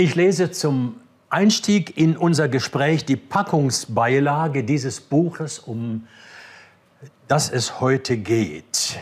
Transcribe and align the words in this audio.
Ich 0.00 0.14
lese 0.14 0.52
zum 0.52 1.00
Einstieg 1.28 1.98
in 1.98 2.16
unser 2.16 2.48
Gespräch 2.48 3.04
die 3.04 3.16
Packungsbeilage 3.16 4.62
dieses 4.62 5.00
Buches, 5.00 5.58
um 5.58 6.06
das 7.26 7.50
es 7.50 7.80
heute 7.80 8.16
geht. 8.16 8.96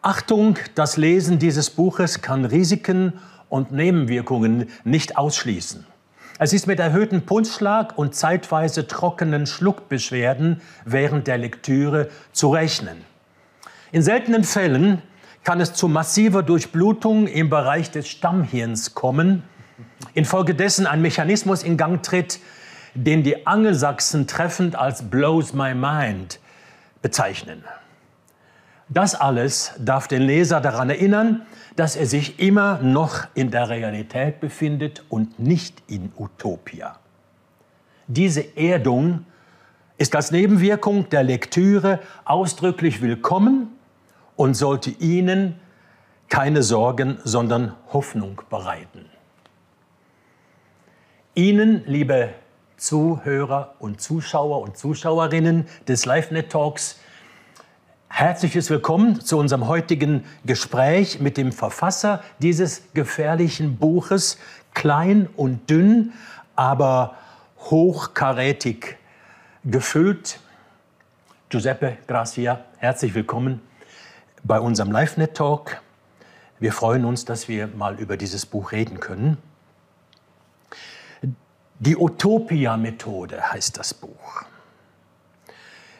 Achtung, 0.00 0.56
das 0.76 0.96
Lesen 0.96 1.38
dieses 1.38 1.68
Buches 1.68 2.22
kann 2.22 2.46
Risiken 2.46 3.12
und 3.50 3.70
Nebenwirkungen 3.70 4.70
nicht 4.84 5.18
ausschließen. 5.18 5.84
Es 6.38 6.54
ist 6.54 6.66
mit 6.66 6.80
erhöhtem 6.80 7.26
Pulsschlag 7.26 7.98
und 7.98 8.14
zeitweise 8.14 8.86
trockenen 8.86 9.44
Schluckbeschwerden 9.46 10.62
während 10.86 11.26
der 11.26 11.36
Lektüre 11.36 12.08
zu 12.32 12.48
rechnen. 12.48 13.04
In 13.92 14.00
seltenen 14.00 14.44
Fällen 14.44 15.02
kann 15.44 15.60
es 15.60 15.74
zu 15.74 15.86
massiver 15.86 16.42
Durchblutung 16.42 17.26
im 17.26 17.50
Bereich 17.50 17.90
des 17.90 18.08
Stammhirns 18.08 18.94
kommen, 18.94 19.42
infolgedessen 20.14 20.86
ein 20.86 21.02
Mechanismus 21.02 21.62
in 21.62 21.76
Gang 21.76 22.02
tritt, 22.02 22.40
den 22.94 23.22
die 23.22 23.46
Angelsachsen 23.46 24.26
treffend 24.26 24.76
als 24.76 25.08
blows 25.10 25.52
my 25.52 25.74
mind 25.74 26.40
bezeichnen. 27.02 27.64
Das 28.88 29.14
alles 29.14 29.72
darf 29.78 30.08
den 30.08 30.22
Leser 30.22 30.60
daran 30.60 30.90
erinnern, 30.90 31.42
dass 31.76 31.94
er 31.94 32.06
sich 32.06 32.40
immer 32.40 32.80
noch 32.82 33.26
in 33.34 33.50
der 33.50 33.68
Realität 33.68 34.40
befindet 34.40 35.04
und 35.08 35.38
nicht 35.38 35.82
in 35.86 36.12
Utopia. 36.18 36.98
Diese 38.08 38.56
Erdung 38.56 39.24
ist 39.96 40.16
als 40.16 40.32
Nebenwirkung 40.32 41.08
der 41.10 41.22
Lektüre 41.22 42.00
ausdrücklich 42.24 43.00
willkommen 43.02 43.68
und 44.34 44.54
sollte 44.54 44.90
Ihnen 44.90 45.60
keine 46.30 46.62
Sorgen, 46.62 47.18
sondern 47.22 47.74
Hoffnung 47.92 48.40
bereiten. 48.48 49.09
Ihnen, 51.40 51.82
liebe 51.86 52.34
Zuhörer 52.76 53.74
und 53.78 54.02
Zuschauer 54.02 54.60
und 54.60 54.76
Zuschauerinnen 54.76 55.66
des 55.88 56.04
LiveNet 56.04 56.52
Talks, 56.52 57.00
Herzliches 58.08 58.68
Willkommen 58.68 59.22
zu 59.22 59.38
unserem 59.38 59.66
heutigen 59.66 60.24
Gespräch 60.44 61.18
mit 61.18 61.38
dem 61.38 61.52
Verfasser 61.52 62.22
dieses 62.40 62.82
gefährlichen 62.92 63.78
Buches, 63.78 64.36
klein 64.74 65.30
und 65.34 65.70
dünn, 65.70 66.12
aber 66.56 67.14
hochkarätig 67.60 68.98
gefüllt. 69.64 70.40
Giuseppe 71.48 71.96
Gracia, 72.06 72.66
herzlich 72.76 73.14
willkommen 73.14 73.62
bei 74.44 74.60
unserem 74.60 74.92
LiveNet 74.92 75.34
Talk. 75.34 75.80
Wir 76.58 76.74
freuen 76.74 77.06
uns, 77.06 77.24
dass 77.24 77.48
wir 77.48 77.66
mal 77.66 77.98
über 77.98 78.18
dieses 78.18 78.44
Buch 78.44 78.72
reden 78.72 79.00
können. 79.00 79.38
Die 81.82 81.96
Utopia-Methode 81.96 83.52
heißt 83.52 83.78
das 83.78 83.94
Buch. 83.94 84.42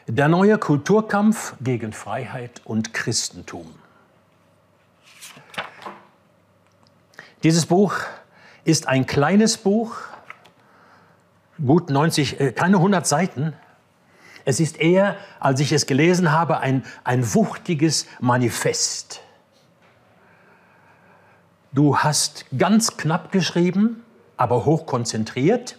Der 0.05 0.27
neue 0.27 0.59
Kulturkampf 0.59 1.55
gegen 1.59 1.91
Freiheit 1.91 2.61
und 2.65 2.93
Christentum. 2.93 3.73
Dieses 7.41 7.65
Buch 7.65 7.95
ist 8.63 8.87
ein 8.87 9.07
kleines 9.07 9.57
Buch, 9.57 9.95
gut 11.65 11.89
90, 11.89 12.39
äh, 12.39 12.51
keine 12.51 12.77
100 12.77 13.07
Seiten. 13.07 13.53
Es 14.45 14.59
ist 14.59 14.79
eher, 14.79 15.17
als 15.39 15.59
ich 15.61 15.71
es 15.71 15.87
gelesen 15.87 16.31
habe, 16.31 16.59
ein, 16.59 16.85
ein 17.03 17.33
wuchtiges 17.33 18.05
Manifest. 18.19 19.21
Du 21.71 21.97
hast 21.97 22.45
ganz 22.55 22.97
knapp 22.97 23.31
geschrieben, 23.31 24.03
aber 24.41 24.65
hoch 24.65 24.87
konzentriert. 24.87 25.77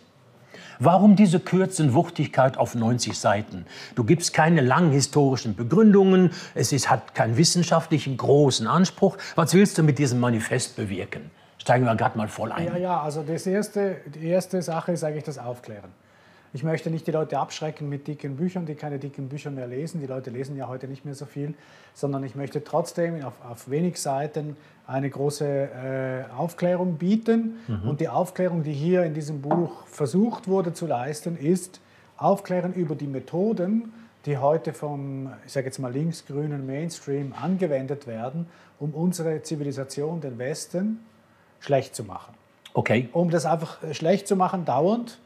Warum 0.79 1.17
diese 1.17 1.41
Kürze 1.41 1.95
Wuchtigkeit 1.95 2.57
auf 2.57 2.77
90 2.77 3.19
Seiten? 3.19 3.67
Du 3.97 4.05
gibst 4.05 4.33
keine 4.33 4.61
langen 4.61 4.93
historischen 4.93 5.57
Begründungen, 5.57 6.31
es 6.55 6.73
ist, 6.73 6.89
hat 6.89 7.15
keinen 7.15 7.37
wissenschaftlichen 7.37 8.17
großen 8.17 8.69
Anspruch. 8.69 9.19
Was 9.35 9.53
willst 9.55 9.79
du 9.79 9.83
mit 9.83 9.99
diesem 9.99 10.21
Manifest 10.21 10.77
bewirken? 10.77 11.31
Steigen 11.59 11.85
wir 11.85 11.95
gerade 11.97 12.17
mal 12.17 12.29
voll 12.29 12.53
ein. 12.53 12.67
Ja, 12.67 12.77
ja, 12.77 13.01
also 13.01 13.23
das 13.23 13.47
erste, 13.47 13.97
die 14.07 14.29
erste 14.29 14.63
Sache 14.63 14.93
ist 14.93 15.03
eigentlich 15.03 15.25
das 15.25 15.39
Aufklären. 15.39 15.91
Ich 16.55 16.63
möchte 16.63 16.91
nicht 16.91 17.07
die 17.07 17.13
Leute 17.13 17.39
abschrecken 17.39 17.89
mit 17.89 18.07
dicken 18.07 18.37
Büchern, 18.37 18.67
die 18.67 18.75
keine 18.75 18.99
dicken 18.99 19.29
Bücher 19.29 19.51
mehr 19.51 19.67
lesen. 19.67 20.01
Die 20.01 20.07
Leute 20.07 20.29
lesen 20.29 20.55
ja 20.55 20.69
heute 20.69 20.87
nicht 20.87 21.05
mehr 21.05 21.15
so 21.15 21.25
viel, 21.25 21.55
sondern 21.95 22.25
ich 22.25 22.35
möchte 22.35 22.63
trotzdem 22.63 23.25
auf, 23.25 23.33
auf 23.49 23.71
wenig 23.71 23.99
Seiten 23.99 24.57
eine 24.87 25.09
große 25.09 25.47
äh, 25.47 26.25
Aufklärung 26.37 26.99
bieten. 26.99 27.57
Mhm. 27.69 27.89
Und 27.89 28.01
die 28.03 28.09
Aufklärung, 28.09 28.65
die 28.65 28.73
hier 28.73 29.05
in 29.05 29.15
diesem 29.15 29.41
Buch 29.41 29.87
versucht 29.87 30.47
wurde 30.47 30.75
zu 30.75 30.87
leisten, 30.87 31.39
ist 31.39 31.81
Aufklären 32.19 32.75
über 32.75 32.97
die 32.97 33.07
Methoden, 33.07 33.93
die 34.27 34.37
heute 34.37 34.75
vom, 34.75 35.33
ich 35.47 35.53
sage 35.53 35.67
jetzt 35.67 35.79
mal 35.79 35.91
linksgrünen 35.91 36.67
Mainstream 36.67 37.33
angewendet 37.33 38.07
werden, 38.07 38.47
um 38.79 38.93
unsere 38.93 39.43
Zivilisation, 39.43 40.21
den 40.21 40.39
Westen, 40.39 41.01
schlecht 41.61 41.95
zu 41.95 42.05
machen. 42.05 42.35
Okay. 42.75 43.09
Um 43.13 43.31
das 43.31 43.47
einfach 43.47 43.79
schlecht 43.93 44.29
zu 44.29 44.37
machen, 44.37 44.65
dauernd, 44.67 45.19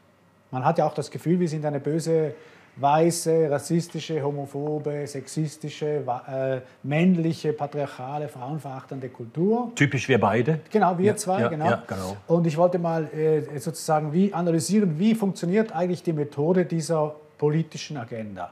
man 0.51 0.63
hat 0.65 0.77
ja 0.77 0.85
auch 0.87 0.93
das 0.93 1.11
Gefühl, 1.11 1.39
wir 1.39 1.49
sind 1.49 1.65
eine 1.65 1.79
böse, 1.79 2.33
weiße, 2.77 3.49
rassistische, 3.49 4.21
homophobe, 4.21 5.05
sexistische, 5.07 6.03
äh, 6.27 6.61
männliche, 6.83 7.53
patriarchale, 7.53 8.27
frauenverachtende 8.27 9.09
Kultur. 9.09 9.71
Typisch 9.75 10.07
wir 10.07 10.19
beide. 10.19 10.59
Genau, 10.71 10.97
wir 10.97 11.05
ja, 11.05 11.15
zwei, 11.15 11.41
ja, 11.41 11.47
genau. 11.47 11.65
Ja, 11.65 11.83
genau. 11.87 12.17
Und 12.27 12.45
ich 12.45 12.57
wollte 12.57 12.79
mal 12.79 13.05
äh, 13.13 13.59
sozusagen 13.59 14.13
wie 14.13 14.33
analysieren, 14.33 14.99
wie 14.99 15.15
funktioniert 15.15 15.73
eigentlich 15.73 16.03
die 16.03 16.13
Methode 16.13 16.65
dieser 16.65 17.15
politischen 17.37 17.97
Agenda. 17.97 18.51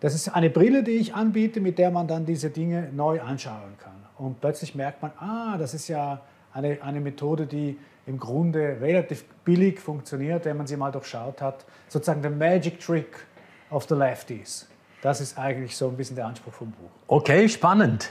Das 0.00 0.14
ist 0.14 0.28
eine 0.28 0.50
Brille, 0.50 0.82
die 0.82 0.92
ich 0.92 1.14
anbiete, 1.14 1.60
mit 1.60 1.78
der 1.78 1.90
man 1.90 2.06
dann 2.06 2.26
diese 2.26 2.50
Dinge 2.50 2.90
neu 2.94 3.20
anschauen 3.20 3.74
kann. 3.82 3.92
Und 4.18 4.40
plötzlich 4.40 4.74
merkt 4.74 5.02
man, 5.02 5.12
ah, 5.18 5.56
das 5.58 5.72
ist 5.72 5.88
ja 5.88 6.20
eine, 6.52 6.78
eine 6.82 7.00
Methode, 7.00 7.46
die 7.46 7.78
im 8.06 8.18
Grunde 8.18 8.78
relativ 8.80 9.24
billig 9.44 9.80
funktioniert, 9.80 10.44
wenn 10.44 10.56
man 10.56 10.66
sie 10.66 10.76
mal 10.76 10.92
durchschaut 10.92 11.40
hat. 11.42 11.64
Sozusagen 11.88 12.22
der 12.22 12.30
Magic 12.30 12.80
Trick 12.80 13.26
of 13.70 13.86
the 13.88 13.94
Lefties. 13.94 14.68
Das 15.02 15.20
ist 15.20 15.36
eigentlich 15.38 15.76
so 15.76 15.88
ein 15.88 15.96
bisschen 15.96 16.16
der 16.16 16.26
Anspruch 16.26 16.52
vom 16.52 16.70
Buch. 16.70 16.90
Okay, 17.08 17.48
spannend. 17.48 18.10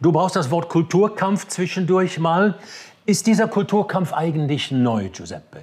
Du 0.00 0.12
brauchst 0.12 0.36
das 0.36 0.50
Wort 0.50 0.68
Kulturkampf 0.68 1.48
zwischendurch 1.48 2.18
mal. 2.18 2.58
Ist 3.04 3.26
dieser 3.26 3.48
Kulturkampf 3.48 4.12
eigentlich 4.12 4.70
neu, 4.70 5.08
Giuseppe? 5.08 5.62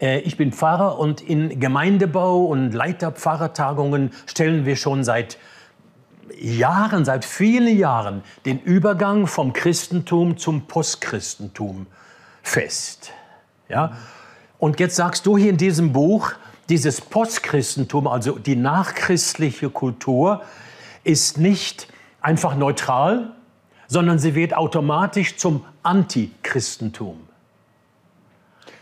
Äh, 0.00 0.20
ich 0.20 0.36
bin 0.36 0.52
Pfarrer 0.52 0.98
und 0.98 1.20
in 1.20 1.60
Gemeindebau 1.60 2.44
und 2.44 2.72
Leiterpfarrertagungen 2.72 4.10
stellen 4.26 4.66
wir 4.66 4.76
schon 4.76 5.02
seit 5.04 5.38
Jahren, 6.38 7.04
seit 7.04 7.24
vielen 7.24 7.76
Jahren 7.76 8.22
den 8.44 8.60
Übergang 8.60 9.26
vom 9.26 9.52
Christentum 9.52 10.36
zum 10.36 10.66
Postchristentum 10.66 11.86
fest. 12.42 13.12
Ja? 13.68 13.96
Und 14.58 14.80
jetzt 14.80 14.96
sagst 14.96 15.26
du 15.26 15.36
hier 15.36 15.50
in 15.50 15.56
diesem 15.56 15.92
Buch, 15.92 16.32
dieses 16.68 17.00
Postchristentum, 17.00 18.06
also 18.06 18.38
die 18.38 18.56
nachchristliche 18.56 19.70
Kultur, 19.70 20.42
ist 21.04 21.38
nicht 21.38 21.88
einfach 22.20 22.56
neutral, 22.56 23.32
sondern 23.88 24.18
sie 24.18 24.34
wird 24.34 24.54
automatisch 24.54 25.36
zum 25.36 25.64
Antichristentum. 25.82 27.28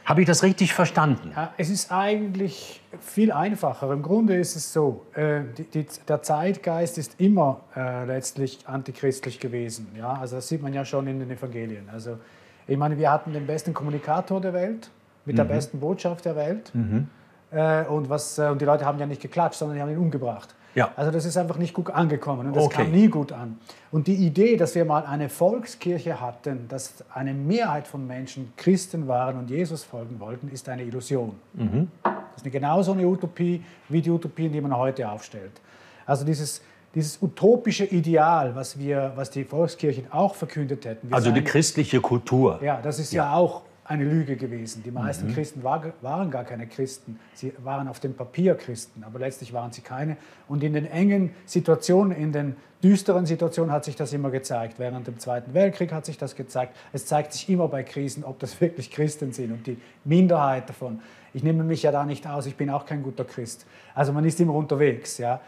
Habe 0.04 0.22
ich 0.22 0.26
das 0.26 0.42
richtig 0.42 0.74
verstanden? 0.74 1.32
Es 1.56 1.70
ist 1.70 1.92
eigentlich 1.92 2.80
viel 3.00 3.30
einfacher. 3.30 3.92
Im 3.92 4.02
Grunde 4.02 4.36
ist 4.36 4.56
es 4.56 4.72
so, 4.72 5.06
äh, 5.14 5.42
die, 5.56 5.64
die, 5.64 5.86
der 6.08 6.22
Zeitgeist 6.22 6.98
ist 6.98 7.14
immer 7.18 7.60
äh, 7.76 8.04
letztlich 8.06 8.58
antichristlich 8.66 9.38
gewesen. 9.38 9.88
Ja? 9.96 10.14
Also 10.14 10.36
das 10.36 10.48
sieht 10.48 10.62
man 10.62 10.74
ja 10.74 10.84
schon 10.84 11.06
in 11.06 11.20
den 11.20 11.30
Evangelien. 11.30 11.88
Also 11.92 12.18
ich 12.66 12.76
meine, 12.76 12.98
wir 12.98 13.10
hatten 13.10 13.32
den 13.32 13.46
besten 13.46 13.74
Kommunikator 13.74 14.40
der 14.40 14.52
Welt 14.52 14.90
mit 15.24 15.34
mhm. 15.34 15.38
der 15.38 15.44
besten 15.44 15.80
Botschaft 15.80 16.24
der 16.24 16.36
Welt. 16.36 16.70
Mhm. 16.74 17.08
Äh, 17.50 17.84
und, 17.84 18.08
was, 18.08 18.38
äh, 18.38 18.48
und 18.48 18.60
die 18.60 18.64
Leute 18.64 18.84
haben 18.84 18.98
ja 18.98 19.06
nicht 19.06 19.20
geklatscht, 19.20 19.58
sondern 19.58 19.76
die 19.76 19.82
haben 19.82 19.90
ihn 19.90 19.98
umgebracht. 19.98 20.54
Ja. 20.74 20.92
Also 20.94 21.10
das 21.10 21.24
ist 21.24 21.36
einfach 21.36 21.56
nicht 21.56 21.74
gut 21.74 21.90
angekommen 21.90 22.46
und 22.46 22.54
das 22.54 22.64
okay. 22.64 22.84
kam 22.84 22.92
nie 22.92 23.08
gut 23.08 23.32
an. 23.32 23.58
Und 23.90 24.06
die 24.06 24.14
Idee, 24.14 24.56
dass 24.56 24.74
wir 24.76 24.84
mal 24.84 25.04
eine 25.04 25.28
Volkskirche 25.28 26.20
hatten, 26.20 26.68
dass 26.68 27.04
eine 27.12 27.34
Mehrheit 27.34 27.88
von 27.88 28.06
Menschen 28.06 28.52
Christen 28.56 29.08
waren 29.08 29.36
und 29.36 29.50
Jesus 29.50 29.82
folgen 29.82 30.20
wollten, 30.20 30.48
ist 30.48 30.68
eine 30.68 30.84
Illusion. 30.84 31.34
Mhm. 31.54 31.88
Das 32.04 32.44
ist 32.44 32.52
genauso 32.52 32.92
eine 32.92 33.04
Utopie 33.04 33.64
wie 33.88 34.00
die 34.00 34.10
Utopien, 34.10 34.52
die 34.52 34.60
man 34.60 34.76
heute 34.76 35.10
aufstellt. 35.10 35.60
Also 36.06 36.24
dieses, 36.24 36.62
dieses 36.94 37.22
utopische 37.22 37.84
Ideal, 37.84 38.54
was, 38.54 38.78
wir, 38.78 39.12
was 39.14 39.30
die 39.30 39.44
Volkskirchen 39.44 40.10
auch 40.10 40.34
verkündet 40.34 40.84
hätten. 40.84 41.12
also 41.12 41.30
die 41.30 41.44
christliche 41.44 42.00
Kultur. 42.00 42.58
Ja, 42.62 42.80
das 42.82 42.98
ist 42.98 43.12
ja, 43.12 43.24
ja 43.24 43.34
auch 43.34 43.62
eine 43.90 44.04
Lüge 44.04 44.36
gewesen. 44.36 44.84
Die 44.84 44.92
meisten 44.92 45.28
mhm. 45.28 45.34
Christen 45.34 45.64
war, 45.64 45.84
waren 46.00 46.30
gar 46.30 46.44
keine 46.44 46.68
Christen. 46.68 47.18
Sie 47.34 47.52
waren 47.64 47.88
auf 47.88 47.98
dem 47.98 48.14
Papier 48.14 48.54
Christen, 48.54 49.02
aber 49.02 49.18
letztlich 49.18 49.52
waren 49.52 49.72
sie 49.72 49.80
keine. 49.80 50.16
Und 50.46 50.62
in 50.62 50.74
den 50.74 50.86
engen 50.86 51.30
Situationen, 51.44 52.16
in 52.16 52.30
den 52.32 52.56
düsteren 52.84 53.26
Situationen 53.26 53.72
hat 53.72 53.84
sich 53.84 53.96
das 53.96 54.12
immer 54.12 54.30
gezeigt. 54.30 54.78
Während 54.78 55.08
dem 55.08 55.18
Zweiten 55.18 55.54
Weltkrieg 55.54 55.92
hat 55.92 56.06
sich 56.06 56.18
das 56.18 56.36
gezeigt. 56.36 56.76
Es 56.92 57.06
zeigt 57.06 57.32
sich 57.32 57.48
immer 57.48 57.66
bei 57.66 57.82
Krisen, 57.82 58.22
ob 58.22 58.38
das 58.38 58.60
wirklich 58.60 58.92
Christen 58.92 59.32
sind 59.32 59.50
und 59.50 59.66
die 59.66 59.76
Minderheit 60.04 60.68
davon. 60.68 61.00
Ich 61.32 61.42
nehme 61.42 61.64
mich 61.64 61.82
ja 61.82 61.90
da 61.90 62.04
nicht 62.04 62.26
aus, 62.28 62.46
ich 62.46 62.56
bin 62.56 62.70
auch 62.70 62.86
kein 62.86 63.02
guter 63.02 63.24
Christ. 63.24 63.66
Also 63.94 64.12
man 64.12 64.24
ist 64.24 64.40
immer 64.40 64.54
unterwegs. 64.54 65.18
Ja. 65.18 65.40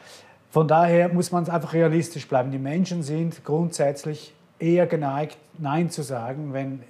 Von 0.53 0.69
daher 0.69 1.09
muss 1.09 1.33
man 1.33 1.49
einfach 1.49 1.73
realistisch 1.73 2.29
bleiben. 2.29 2.51
Die 2.51 2.59
Menschen 2.59 3.03
sind 3.03 3.43
grundsätzlich 3.43 4.35
eher 4.59 4.87
geneigt, 4.87 5.39
Nein 5.57 5.89
zu 5.89 6.03
sagen, 6.03 6.53
wenn 6.53 6.83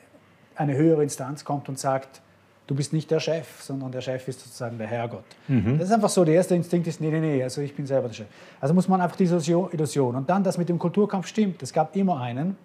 eine 0.57 0.75
höhere 0.75 1.05
Instanz 1.05 1.45
kommt 1.45 1.69
und 1.69 1.79
sagt, 1.79 2.23
du 2.67 2.75
bist 2.75 2.93
nicht 2.93 3.09
der 3.13 3.21
Chef, 3.21 3.63
sondern 3.63 3.93
der 3.93 4.01
Chef 4.01 4.27
ist 4.27 4.41
sozusagen 4.41 4.79
der 4.79 4.89
Herrgott. 4.89 5.23
Mhm. 5.47 5.79
Das 5.79 5.87
ist 5.87 5.95
einfach 5.95 6.09
so, 6.09 6.25
der 6.25 6.35
erste 6.35 6.57
Instinkt 6.57 6.89
ist, 6.89 7.01
nee, 7.01 7.13
nee, 7.13 7.21
nee, 7.21 7.41
also 7.41 7.61
ich 7.61 7.73
bin 7.77 7.87
selber 7.87 8.09
der 8.09 8.15
Chef. 8.15 8.27
Also 8.61 8.75
muss 8.75 8.89
man 8.89 9.01
einfach 9.01 9.15
diese 9.15 9.37
Illusion. 9.37 10.17
Und 10.17 10.29
dann, 10.29 10.43
das 10.43 10.59
mit 10.59 10.69
dem 10.69 10.81
Kulturkampf 10.81 11.29
stimmt, 11.29 11.63
es 11.63 11.73
gab 11.73 11.95
immer 11.95 12.21
einen, 12.21 12.57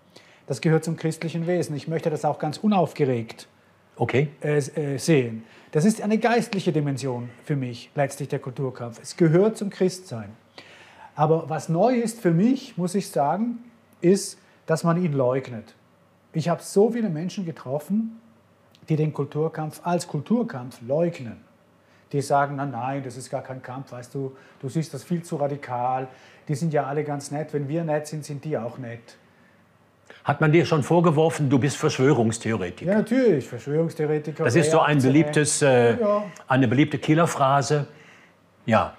das 0.47 0.61
gehört 0.61 0.83
zum 0.83 0.97
christlichen 0.97 1.45
Wesen. 1.45 1.75
Ich 1.75 1.87
möchte 1.87 2.09
das 2.09 2.25
auch 2.25 2.39
ganz 2.39 2.57
unaufgeregt 2.57 3.47
okay. 3.97 4.29
äh, 4.41 4.57
äh, 4.57 4.97
sehen. 4.97 5.43
Das 5.73 5.85
ist 5.85 6.01
eine 6.01 6.17
geistliche 6.17 6.71
Dimension 6.71 7.29
für 7.43 7.55
mich, 7.55 7.91
letztlich 7.93 8.29
der 8.29 8.39
Kulturkampf. 8.39 8.99
Es 8.99 9.15
gehört 9.15 9.57
zum 9.57 9.69
Christsein. 9.69 10.29
Aber 11.17 11.49
was 11.49 11.67
neu 11.67 11.95
ist 11.95 12.21
für 12.21 12.29
mich, 12.29 12.77
muss 12.77 12.93
ich 12.93 13.09
sagen, 13.09 13.57
ist, 14.01 14.37
dass 14.67 14.83
man 14.83 15.03
ihn 15.03 15.13
leugnet. 15.13 15.73
Ich 16.31 16.47
habe 16.47 16.61
so 16.61 16.91
viele 16.91 17.09
Menschen 17.09 17.43
getroffen, 17.43 18.21
die 18.87 18.95
den 18.95 19.11
Kulturkampf 19.13 19.81
als 19.83 20.07
Kulturkampf 20.07 20.79
leugnen. 20.87 21.37
Die 22.11 22.21
sagen, 22.21 22.57
na 22.57 22.67
nein, 22.67 23.01
das 23.03 23.17
ist 23.17 23.31
gar 23.31 23.41
kein 23.41 23.63
Kampf, 23.63 23.91
weißt 23.91 24.13
du, 24.13 24.37
du 24.61 24.69
siehst 24.69 24.93
das 24.93 25.03
viel 25.03 25.23
zu 25.23 25.37
radikal. 25.37 26.07
Die 26.47 26.53
sind 26.53 26.71
ja 26.71 26.85
alle 26.85 27.03
ganz 27.03 27.31
nett. 27.31 27.51
Wenn 27.51 27.67
wir 27.67 27.83
nett 27.83 28.05
sind, 28.05 28.23
sind 28.23 28.45
die 28.45 28.55
auch 28.55 28.77
nett. 28.77 29.17
Hat 30.23 30.39
man 30.39 30.51
dir 30.51 30.65
schon 30.67 30.83
vorgeworfen, 30.83 31.49
du 31.49 31.57
bist 31.57 31.77
Verschwörungstheoretiker? 31.77 32.91
Ja, 32.91 32.97
natürlich, 32.99 33.47
Verschwörungstheoretiker. 33.47 34.43
Das 34.43 34.55
ist 34.55 34.69
so 34.69 34.81
ein 34.81 35.01
beliebtes, 35.01 35.63
äh, 35.63 35.99
ja. 35.99 36.23
eine 36.47 36.67
beliebte 36.67 36.99
Killerphrase. 36.99 37.87
Ja. 38.67 38.93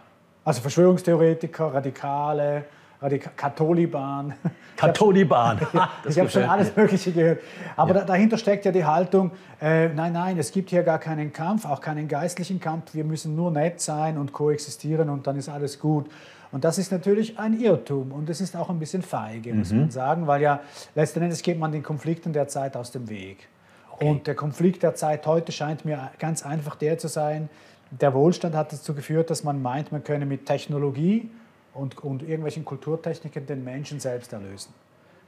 Also 0.49 0.63
Verschwörungstheoretiker, 0.63 1.75
Radikale, 1.75 2.65
Radika 3.03 3.29
Katholiban. 3.37 4.33
Katholiban. 4.79 5.61
ich 6.09 6.19
habe 6.19 6.31
schon 6.31 6.43
alles 6.49 6.75
Mögliche 6.75 7.13
gehört. 7.13 7.41
Aber 7.77 7.95
ja. 7.95 8.05
dahinter 8.05 8.39
steckt 8.39 8.65
ja 8.65 8.73
die 8.73 8.83
Haltung, 8.83 9.33
äh, 9.61 9.91
nein, 9.91 10.15
nein, 10.15 10.39
es 10.39 10.51
gibt 10.51 10.71
hier 10.71 10.85
gar 10.85 11.01
keinen 11.01 11.35
Kampf, 11.35 11.67
auch 11.67 11.83
keinen 11.83 12.09
geistlichen 12.09 12.61
Kampf. 12.61 12.95
Wir 12.95 13.05
müssen 13.05 13.37
nur 13.37 13.51
nett 13.51 13.83
sein 13.83 14.17
und 14.17 14.33
koexistieren 14.33 15.11
und 15.11 15.27
dann 15.27 15.37
ist 15.37 15.51
alles 15.51 15.79
gut. 15.79 16.07
Und 16.51 16.65
das 16.65 16.79
ist 16.79 16.93
natürlich 16.93 17.39
ein 17.39 17.61
Irrtum 17.61 18.11
und 18.13 18.31
es 18.31 18.41
ist 18.41 18.57
auch 18.57 18.71
ein 18.71 18.79
bisschen 18.79 19.03
feige, 19.03 19.53
muss 19.53 19.71
mhm. 19.71 19.81
man 19.81 19.91
sagen, 19.91 20.27
weil 20.27 20.41
ja 20.41 20.61
letzten 20.95 21.21
Endes 21.21 21.43
geht 21.43 21.59
man 21.59 21.73
den 21.73 21.83
Konflikten 21.83 22.33
der 22.33 22.49
Zeit 22.49 22.75
aus 22.75 22.91
dem 22.91 23.11
Weg. 23.11 23.51
Okay. 23.93 24.09
Und 24.09 24.27
der 24.27 24.35
Konflikt 24.35 24.83
der 24.83 24.95
Zeit 24.95 25.27
heute 25.27 25.53
scheint 25.53 25.85
mir 25.85 26.11
ganz 26.19 26.43
einfach 26.47 26.75
der 26.77 26.97
zu 26.97 27.09
sein, 27.09 27.51
der 27.91 28.15
Wohlstand 28.15 28.55
hat 28.55 28.73
dazu 28.73 28.95
geführt, 28.95 29.31
dass 29.31 29.45
man 29.45 29.63
meint, 29.63 29.93
man 29.93 30.05
könne 30.05 30.27
mit 30.27 30.47
Technologie 30.47 31.31
und, 31.75 31.99
und 32.03 32.23
irgendwelchen 32.23 32.65
Kulturtechniken 32.65 33.47
den 33.47 33.65
Menschen 33.65 34.01
selbst 34.01 34.33
erlösen. 34.33 34.73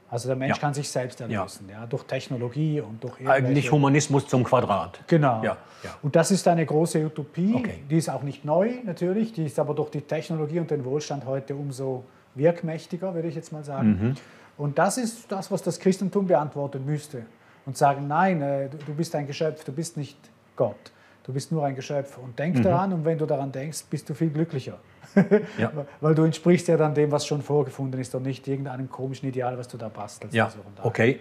Also 0.09 0.27
der 0.27 0.35
Mensch 0.35 0.57
ja. 0.57 0.61
kann 0.61 0.73
sich 0.73 0.89
selbst 0.89 1.21
erlösen, 1.21 1.69
ja. 1.69 1.79
ja. 1.79 1.85
durch 1.85 2.03
Technologie 2.03 2.81
und 2.81 3.01
durch 3.01 3.25
Eigentlich 3.25 3.71
Humanismus 3.71 4.27
zum 4.27 4.43
Quadrat. 4.43 4.99
Genau. 5.07 5.41
Ja. 5.41 5.57
Und 6.01 6.17
das 6.17 6.31
ist 6.31 6.45
eine 6.49 6.65
große 6.65 7.05
Utopie, 7.05 7.55
okay. 7.55 7.83
die 7.89 7.97
ist 7.97 8.09
auch 8.09 8.21
nicht 8.21 8.43
neu 8.43 8.73
natürlich, 8.83 9.31
die 9.31 9.45
ist 9.45 9.57
aber 9.57 9.73
durch 9.73 9.89
die 9.89 10.01
Technologie 10.01 10.59
und 10.59 10.69
den 10.69 10.83
Wohlstand 10.83 11.25
heute 11.25 11.55
umso 11.55 12.03
wirkmächtiger, 12.35 13.15
würde 13.15 13.29
ich 13.29 13.35
jetzt 13.35 13.53
mal 13.53 13.63
sagen. 13.63 13.87
Mhm. 13.87 14.15
Und 14.57 14.77
das 14.77 14.97
ist 14.97 15.31
das, 15.31 15.49
was 15.49 15.63
das 15.63 15.79
Christentum 15.79 16.27
beantworten 16.27 16.85
müsste. 16.85 17.23
Und 17.65 17.77
sagen, 17.77 18.07
nein, 18.07 18.41
äh, 18.41 18.69
du 18.69 18.93
bist 18.93 19.15
ein 19.15 19.27
Geschöpf, 19.27 19.63
du 19.63 19.71
bist 19.71 19.95
nicht 19.95 20.17
Gott, 20.55 20.91
du 21.23 21.33
bist 21.33 21.51
nur 21.51 21.65
ein 21.65 21.75
Geschöpf. 21.75 22.17
Und 22.17 22.37
denk 22.37 22.57
mhm. 22.57 22.63
daran, 22.63 22.93
und 22.93 23.05
wenn 23.05 23.17
du 23.17 23.25
daran 23.25 23.51
denkst, 23.51 23.85
bist 23.89 24.09
du 24.09 24.13
viel 24.13 24.29
glücklicher 24.29 24.79
ja. 25.57 25.71
Weil 26.01 26.15
du 26.15 26.23
entsprichst 26.23 26.67
ja 26.67 26.77
dann 26.77 26.93
dem, 26.93 27.11
was 27.11 27.25
schon 27.25 27.41
vorgefunden 27.41 27.99
ist 27.99 28.13
und 28.15 28.23
nicht 28.23 28.47
irgendeinem 28.47 28.89
komischen 28.89 29.27
Ideal, 29.27 29.57
was 29.57 29.67
du 29.67 29.77
da 29.77 29.89
bastelst. 29.89 30.33
Ja, 30.33 30.45
also 30.45 30.59
okay. 30.83 31.19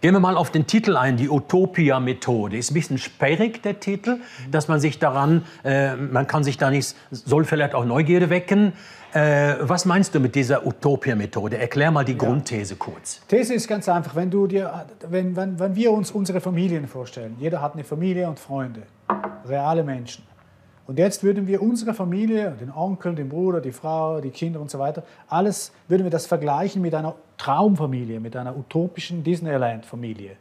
Gehen 0.00 0.12
wir 0.12 0.20
mal 0.20 0.36
auf 0.36 0.50
den 0.50 0.66
Titel 0.66 0.96
ein, 0.96 1.16
die 1.16 1.28
Utopia-Methode. 1.28 2.56
Ist 2.56 2.70
ein 2.70 2.74
bisschen 2.74 2.98
sperrig, 2.98 3.62
der 3.62 3.80
Titel, 3.80 4.16
mhm. 4.16 4.50
dass 4.50 4.68
man 4.68 4.80
sich 4.80 4.98
daran, 4.98 5.44
äh, 5.64 5.96
man 5.96 6.26
kann 6.26 6.44
sich 6.44 6.58
da 6.58 6.70
nicht, 6.70 6.94
soll 7.10 7.44
vielleicht 7.44 7.74
auch 7.74 7.84
Neugierde 7.84 8.30
wecken. 8.30 8.72
Äh, 9.12 9.54
was 9.60 9.84
meinst 9.84 10.14
du 10.14 10.20
mit 10.20 10.34
dieser 10.34 10.66
Utopia-Methode? 10.66 11.56
Erklär 11.56 11.92
mal 11.92 12.04
die 12.04 12.12
ja. 12.12 12.18
Grundthese 12.18 12.74
kurz. 12.74 13.20
These 13.28 13.54
ist 13.54 13.68
ganz 13.68 13.88
einfach, 13.88 14.16
wenn, 14.16 14.30
du 14.30 14.48
dir, 14.48 14.86
wenn, 15.08 15.36
wenn, 15.36 15.58
wenn 15.58 15.76
wir 15.76 15.92
uns 15.92 16.10
unsere 16.10 16.40
Familien 16.40 16.88
vorstellen, 16.88 17.36
jeder 17.38 17.62
hat 17.62 17.74
eine 17.74 17.84
Familie 17.84 18.28
und 18.28 18.40
Freunde, 18.40 18.82
reale 19.46 19.84
Menschen. 19.84 20.24
Und 20.86 20.98
jetzt 20.98 21.22
würden 21.22 21.46
wir 21.46 21.62
unsere 21.62 21.94
Familie, 21.94 22.56
den 22.60 22.70
Onkel, 22.70 23.14
den 23.14 23.28
Bruder, 23.28 23.60
die 23.60 23.72
Frau, 23.72 24.20
die 24.20 24.30
Kinder 24.30 24.60
und 24.60 24.70
so 24.70 24.78
weiter, 24.78 25.02
alles 25.28 25.72
würden 25.88 26.02
wir 26.02 26.10
das 26.10 26.26
vergleichen 26.26 26.82
mit 26.82 26.94
einer 26.94 27.14
Traumfamilie, 27.38 28.20
mit 28.20 28.36
einer 28.36 28.56
utopischen 28.56 29.24
Disneyland-Familie, 29.24 30.36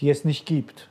die 0.00 0.10
es 0.10 0.24
nicht 0.24 0.46
gibt. 0.46 0.88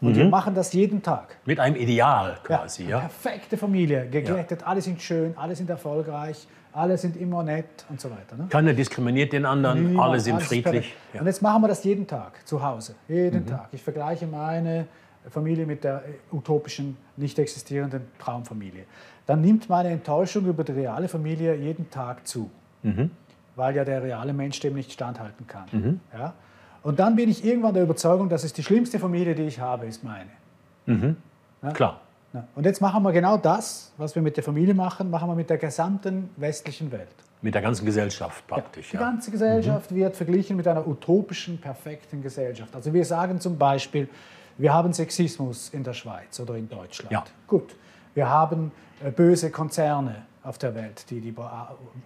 Und 0.00 0.12
mhm. 0.12 0.16
wir 0.16 0.28
machen 0.28 0.54
das 0.54 0.72
jeden 0.72 1.02
Tag. 1.02 1.36
Mit 1.44 1.58
einem 1.58 1.76
Ideal 1.76 2.38
quasi, 2.44 2.84
ja? 2.84 2.90
ja? 2.90 2.98
Perfekte 3.00 3.56
Familie, 3.56 4.08
geglättet, 4.08 4.60
ja. 4.60 4.66
alle 4.66 4.80
sind 4.80 5.02
schön, 5.02 5.36
alle 5.36 5.56
sind 5.56 5.68
erfolgreich, 5.70 6.46
alle 6.72 6.96
sind 6.96 7.16
immer 7.16 7.42
nett 7.42 7.84
und 7.88 8.00
so 8.00 8.10
weiter. 8.10 8.36
Ne? 8.36 8.46
Keiner 8.48 8.72
diskriminiert 8.72 9.32
den 9.32 9.44
anderen, 9.44 9.88
Niemand, 9.88 10.08
alle 10.08 10.20
sind 10.20 10.40
friedlich. 10.40 10.94
Ja. 11.12 11.20
Und 11.20 11.26
jetzt 11.26 11.42
machen 11.42 11.62
wir 11.62 11.68
das 11.68 11.82
jeden 11.82 12.06
Tag, 12.06 12.46
zu 12.46 12.62
Hause, 12.62 12.94
jeden 13.08 13.42
mhm. 13.42 13.46
Tag. 13.46 13.68
Ich 13.72 13.82
vergleiche 13.82 14.26
meine 14.26 14.86
Familie 15.30 15.66
mit 15.66 15.82
der 15.82 16.02
utopischen, 16.32 16.96
nicht 17.16 17.38
existierenden 17.38 18.02
Traumfamilie. 18.18 18.84
Dann 19.26 19.40
nimmt 19.40 19.68
meine 19.68 19.90
Enttäuschung 19.90 20.46
über 20.46 20.64
die 20.64 20.72
reale 20.72 21.08
Familie 21.08 21.54
jeden 21.56 21.90
Tag 21.90 22.26
zu, 22.26 22.50
mhm. 22.82 23.10
Weil 23.58 23.76
ja 23.76 23.84
der 23.84 24.02
reale 24.02 24.32
Mensch 24.32 24.58
dem 24.60 24.74
nicht 24.74 24.92
standhalten 24.92 25.46
kann. 25.46 25.66
Mhm. 25.72 26.00
Ja? 26.16 26.32
Und 26.82 26.98
dann 26.98 27.16
bin 27.16 27.28
ich 27.28 27.44
irgendwann 27.44 27.74
der 27.74 27.82
Überzeugung, 27.82 28.28
dass 28.28 28.44
es 28.44 28.52
die 28.52 28.62
schlimmste 28.62 28.98
Familie, 28.98 29.34
die 29.34 29.42
ich 29.42 29.60
habe, 29.60 29.86
ist 29.86 30.02
meine. 30.04 30.30
Mhm. 30.86 31.16
Ja? 31.62 31.72
Klar. 31.72 32.00
Und 32.54 32.66
jetzt 32.66 32.80
machen 32.80 33.02
wir 33.02 33.12
genau 33.12 33.36
das, 33.36 33.92
was 33.96 34.14
wir 34.14 34.22
mit 34.22 34.36
der 34.36 34.44
Familie 34.44 34.74
machen, 34.74 35.10
machen 35.10 35.28
wir 35.28 35.34
mit 35.34 35.50
der 35.50 35.58
gesamten 35.58 36.30
westlichen 36.36 36.92
Welt. 36.92 37.08
Mit 37.40 37.54
der 37.54 37.62
ganzen 37.62 37.86
Gesellschaft 37.86 38.46
praktisch. 38.46 38.92
Ja, 38.92 38.98
die 38.98 39.04
ganze 39.04 39.30
Gesellschaft 39.30 39.90
mhm. 39.90 39.96
wird 39.96 40.16
verglichen 40.16 40.56
mit 40.56 40.68
einer 40.68 40.86
utopischen, 40.86 41.58
perfekten 41.58 42.22
Gesellschaft. 42.22 42.74
Also 42.74 42.92
wir 42.92 43.04
sagen 43.04 43.40
zum 43.40 43.56
Beispiel, 43.56 44.08
wir 44.58 44.72
haben 44.72 44.92
Sexismus 44.92 45.70
in 45.70 45.84
der 45.84 45.94
Schweiz 45.94 46.38
oder 46.40 46.56
in 46.56 46.68
Deutschland. 46.68 47.12
Ja. 47.12 47.24
Gut. 47.46 47.74
Wir 48.14 48.28
haben 48.28 48.72
äh, 49.04 49.10
böse 49.10 49.50
Konzerne 49.50 50.26
auf 50.48 50.58
der 50.58 50.74
Welt, 50.74 51.10
die 51.10 51.20
die 51.20 51.34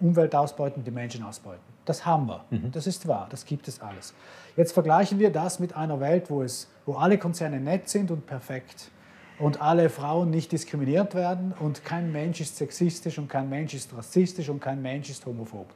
Umwelt 0.01 0.35
ausbeuten, 0.35 0.83
die 0.83 0.91
Menschen 0.91 1.23
ausbeuten. 1.23 1.63
Das 1.85 2.05
haben 2.05 2.27
wir. 2.27 2.43
Mhm. 2.49 2.71
Das 2.71 2.87
ist 2.87 3.07
wahr. 3.07 3.27
Das 3.29 3.45
gibt 3.45 3.67
es 3.67 3.81
alles. 3.81 4.13
Jetzt 4.57 4.73
vergleichen 4.73 5.17
wir 5.19 5.31
das 5.31 5.59
mit 5.59 5.75
einer 5.75 5.99
Welt, 5.99 6.29
wo, 6.29 6.43
es, 6.43 6.69
wo 6.85 6.93
alle 6.93 7.17
Konzerne 7.17 7.59
nett 7.59 7.89
sind 7.89 8.11
und 8.11 8.25
perfekt 8.25 8.91
und 9.39 9.61
alle 9.61 9.89
Frauen 9.89 10.29
nicht 10.29 10.51
diskriminiert 10.51 11.15
werden 11.15 11.53
und 11.59 11.83
kein 11.85 12.11
Mensch 12.11 12.41
ist 12.41 12.57
sexistisch 12.57 13.17
und 13.17 13.29
kein 13.29 13.49
Mensch 13.49 13.73
ist 13.73 13.95
rassistisch 13.95 14.49
und 14.49 14.59
kein 14.59 14.81
Mensch 14.81 15.09
ist 15.09 15.25
homophob 15.25 15.67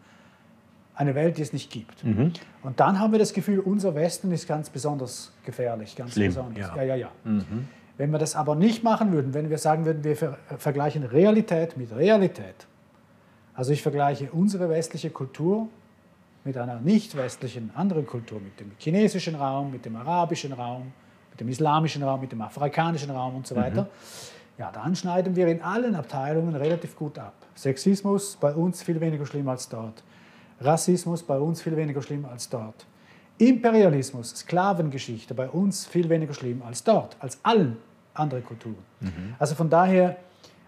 eine 0.97 1.13
Welt, 1.13 1.38
die 1.38 1.43
es 1.43 1.53
nicht 1.53 1.71
gibt. 1.71 2.03
Mhm. 2.03 2.33
Und 2.63 2.79
dann 2.79 3.00
haben 3.00 3.12
wir 3.12 3.19
das 3.19 3.31
Gefühl, 3.31 3.59
unser 3.59 3.93
Westen 3.93 4.31
ist 4.31 4.47
ganz 4.47 4.69
besonders 4.69 5.31
gefährlich, 5.45 5.95
ganz 5.95 6.13
Schlimm, 6.13 6.29
besonders. 6.29 6.67
Ja, 6.75 6.75
ja, 6.75 6.83
ja. 6.83 6.95
ja. 6.95 7.12
Mhm. 7.24 7.67
Wenn 7.98 8.12
wir 8.12 8.20
das 8.20 8.36
aber 8.36 8.56
nicht 8.56 8.84
machen 8.84 9.12
würden, 9.12 9.34
wenn 9.34 9.50
wir 9.50 9.58
sagen 9.58 9.86
würden, 9.86 10.04
wir 10.04 10.16
ver 10.16 10.38
vergleichen 10.58 11.04
Realität 11.04 11.77
mit 11.77 11.96
Realität, 11.96 12.68
also 13.56 13.72
ich 13.72 13.82
vergleiche 13.82 14.30
unsere 14.32 14.70
westliche 14.70 15.10
Kultur 15.10 15.68
mit 16.44 16.58
einer 16.58 16.80
nicht 16.80 17.18
westlichen 17.18 17.72
anderen 17.75 18.06
Kultur, 18.06 18.39
mit 18.39 18.60
dem 18.60 18.72
chinesischen 18.77 19.36
Raum, 19.36 19.72
mit 19.72 19.84
dem 19.84 19.96
arabischen 19.96 20.54
Raum, 20.54 20.94
mit 21.32 21.39
dem 21.39 21.50
islamischen 21.50 22.04
Raum, 22.04 22.22
mit 22.22 22.32
dem 22.32 22.42
afrikanischen 22.42 23.10
Raum 23.10 23.36
und 23.36 23.48
so 23.48 23.56
mhm. 23.56 23.60
weiter, 23.60 23.82
mhm. 23.82 23.88
ja, 24.60 24.72
dann 24.72 24.96
schneiden 24.96 25.36
wir 25.36 25.48
in 25.48 25.62
allen 25.62 25.96
Abteilungen 25.96 26.56
relativ 26.56 26.96
gut 26.96 27.18
ab. 27.18 27.34
Sexismus 27.56 28.38
bei 28.39 28.54
uns 28.54 28.84
viel 28.84 29.01
weniger 29.01 29.25
schlimm 29.25 29.50
als 29.50 29.68
dort. 29.68 30.04
Rassismus 30.62 31.24
bei 31.24 31.38
uns 31.38 31.62
viel 31.62 31.75
weniger 31.75 32.01
schlimm 32.01 32.25
als 32.25 32.48
dort. 32.48 32.86
Imperialismus, 33.39 34.36
Sklavengeschichte 34.36 35.34
bei 35.34 35.50
uns 35.50 35.86
viel 35.86 36.10
weniger 36.10 36.34
schlimm 36.34 36.62
als 36.62 36.84
dort, 36.84 37.18
als 37.20 37.39
allen 37.44 37.77
anderen 38.19 38.43
Kulturen. 38.43 38.77
Mhm. 39.00 39.36
Also 39.39 39.55
von 39.55 39.69
daher, 39.69 40.17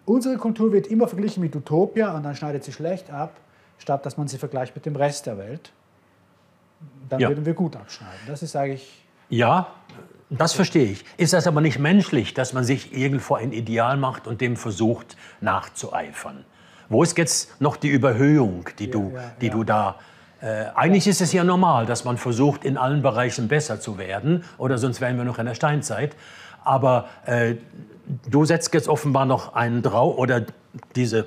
unsere 0.05 0.37
Kultur 0.37 0.71
wird 0.71 0.87
immer 0.87 1.07
verglichen 1.07 1.41
mit 1.41 1.55
Utopia 1.55 2.15
und 2.15 2.23
dann 2.23 2.35
schneidet 2.35 2.63
sie 2.63 2.71
schlecht 2.71 3.11
ab, 3.11 3.33
statt 3.77 4.05
dass 4.05 4.17
man 4.17 4.27
sie 4.27 4.37
vergleicht 4.37 4.75
mit 4.75 4.85
dem 4.85 4.95
Rest 4.95 5.25
der 5.25 5.37
Welt. 5.37 5.71
Dann 7.09 7.19
ja. 7.19 7.29
würden 7.29 7.45
wir 7.45 7.53
gut 7.53 7.75
abschneiden. 7.75 8.19
Das 8.27 8.43
ist 8.43 8.55
eigentlich. 8.55 9.03
Ja, 9.29 9.67
Das 10.29 10.53
verstehe 10.53 10.85
ich. 10.85 11.05
Ist 11.17 11.33
das 11.33 11.47
aber 11.47 11.59
nicht 11.59 11.79
menschlich, 11.79 12.35
dass 12.35 12.53
man 12.53 12.63
sich 12.63 12.95
irgendwo 12.95 13.35
ein 13.35 13.51
Ideal 13.51 13.97
macht 13.97 14.27
und 14.27 14.41
dem 14.41 14.57
versucht 14.57 15.17
nachzueifern? 15.41 16.45
Wo 16.87 17.01
ist 17.03 17.17
jetzt 17.17 17.59
noch 17.59 17.77
die 17.77 17.89
Überhöhung, 17.89 18.69
die 18.77 18.89
du, 18.89 19.11
ja, 19.13 19.31
die 19.41 19.47
ja. 19.47 19.53
du 19.53 19.63
da 19.63 19.95
äh, 20.41 20.67
eigentlich 20.73 21.05
ist 21.05 21.19
es 21.19 21.33
ja 21.33 21.43
normal, 21.43 21.85
dass 21.85 22.05
man 22.05 22.17
versucht, 22.17 22.63
in 22.63 22.77
allen 22.77 23.01
Bereichen 23.01 23.49
besser 23.49 23.81
zu 23.81 23.97
werden, 23.97 24.45
oder 24.57 24.77
sonst 24.77 25.01
wären 25.01 25.17
wir 25.17 25.25
noch 25.25 25.37
in 25.37 25.45
der 25.45 25.53
Steinzeit. 25.53 26.15
Aber 26.63 27.07
äh, 27.25 27.55
du 28.29 28.45
setzt 28.45 28.73
jetzt 28.73 28.87
offenbar 28.87 29.25
noch 29.25 29.53
einen 29.53 29.81
drauf, 29.81 30.17
oder 30.17 30.45
diese, 30.95 31.25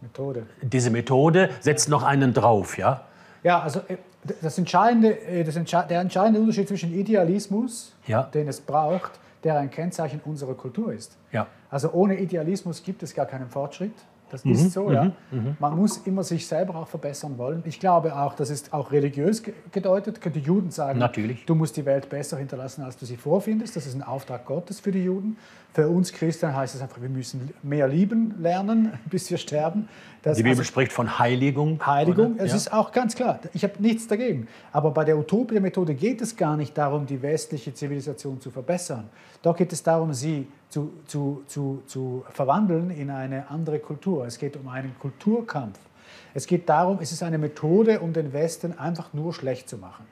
Methode. 0.00 0.46
diese 0.62 0.90
Methode 0.90 1.50
setzt 1.60 1.88
noch 1.88 2.02
einen 2.02 2.32
drauf, 2.32 2.78
ja? 2.78 3.02
Ja, 3.42 3.60
also 3.60 3.80
äh, 3.88 3.96
das 4.42 4.58
entscheidende, 4.58 5.18
äh, 5.26 5.44
das 5.44 5.56
entsche 5.56 5.84
der 5.88 6.00
entscheidende 6.00 6.40
Unterschied 6.40 6.68
zwischen 6.68 6.92
Idealismus, 6.92 7.94
Ja. 8.06 8.24
den 8.24 8.48
es 8.48 8.60
braucht, 8.60 9.12
der 9.44 9.58
ein 9.58 9.70
Kennzeichen 9.70 10.20
unserer 10.24 10.54
Kultur 10.54 10.92
ist. 10.92 11.16
Ja. 11.32 11.46
Also 11.70 11.90
ohne 11.92 12.18
Idealismus 12.20 12.82
gibt 12.82 13.02
es 13.02 13.14
gar 13.14 13.26
keinen 13.26 13.48
Fortschritt. 13.48 13.94
Das 14.30 14.44
Mhm, 14.44 14.52
ist 14.52 14.72
so, 14.72 14.90
ja. 14.92 15.12
Man 15.58 15.76
muss 15.76 15.98
immer 15.98 16.22
sich 16.22 16.46
selber 16.46 16.76
auch 16.76 16.88
verbessern 16.88 17.36
wollen. 17.38 17.62
Ich 17.66 17.80
glaube 17.80 18.16
auch, 18.16 18.34
das 18.34 18.50
ist 18.50 18.72
auch 18.72 18.92
religiös 18.92 19.42
ge- 19.42 19.54
gedeutet. 19.72 20.20
Die 20.34 20.38
Juden 20.40 20.70
sagen, 20.70 20.98
Natürlich. 20.98 21.44
du 21.46 21.54
musst 21.54 21.76
die 21.76 21.84
Welt 21.84 22.08
besser 22.08 22.36
hinterlassen, 22.38 22.82
als 22.82 22.96
du 22.96 23.06
sie 23.06 23.16
vorfindest. 23.16 23.76
Das 23.76 23.86
ist 23.86 23.94
ein 23.94 24.02
Auftrag 24.02 24.44
Gottes 24.46 24.80
für 24.80 24.92
die 24.92 25.02
Juden. 25.04 25.36
Für 25.72 25.88
uns 25.88 26.12
Christen 26.12 26.54
heißt 26.54 26.74
es 26.74 26.82
einfach, 26.82 27.00
wir 27.00 27.08
müssen 27.08 27.54
mehr 27.62 27.86
lieben 27.86 28.34
lernen, 28.40 28.92
bis 29.10 29.30
wir 29.30 29.38
sterben. 29.38 29.88
Das, 30.22 30.36
Die 30.36 30.42
Bibel 30.42 30.58
also- 30.58 30.64
spricht 30.64 30.92
von 30.92 31.18
Heiligung. 31.18 31.84
Heiligung, 31.86 32.34
oder? 32.34 32.44
es 32.44 32.50
ja. 32.50 32.56
ist 32.56 32.72
auch 32.72 32.92
ganz 32.92 33.14
klar, 33.14 33.38
ich 33.54 33.62
habe 33.62 33.74
nichts 33.78 34.06
dagegen. 34.06 34.48
Aber 34.72 34.90
bei 34.90 35.04
der 35.04 35.16
Utopia-Methode 35.16 35.94
geht 35.94 36.20
es 36.20 36.36
gar 36.36 36.56
nicht 36.56 36.76
darum, 36.76 37.06
die 37.06 37.22
westliche 37.22 37.72
Zivilisation 37.72 38.40
zu 38.40 38.50
verbessern. 38.50 39.08
Da 39.42 39.52
geht 39.52 39.72
es 39.72 39.82
darum, 39.82 40.12
sie 40.12 40.48
zu, 40.68 40.92
zu, 41.06 41.42
zu, 41.46 41.82
zu 41.86 42.24
verwandeln 42.30 42.90
in 42.90 43.10
eine 43.10 43.48
andere 43.48 43.78
Kultur. 43.78 44.26
Es 44.26 44.38
geht 44.38 44.56
um 44.56 44.68
einen 44.68 44.94
Kulturkampf. 44.98 45.78
Es 46.34 46.46
geht 46.46 46.68
darum, 46.68 46.98
es 47.00 47.12
ist 47.12 47.22
eine 47.22 47.38
Methode, 47.38 48.00
um 48.00 48.12
den 48.12 48.32
Westen 48.32 48.78
einfach 48.78 49.12
nur 49.12 49.32
schlecht 49.32 49.68
zu 49.68 49.78
machen. 49.78 50.04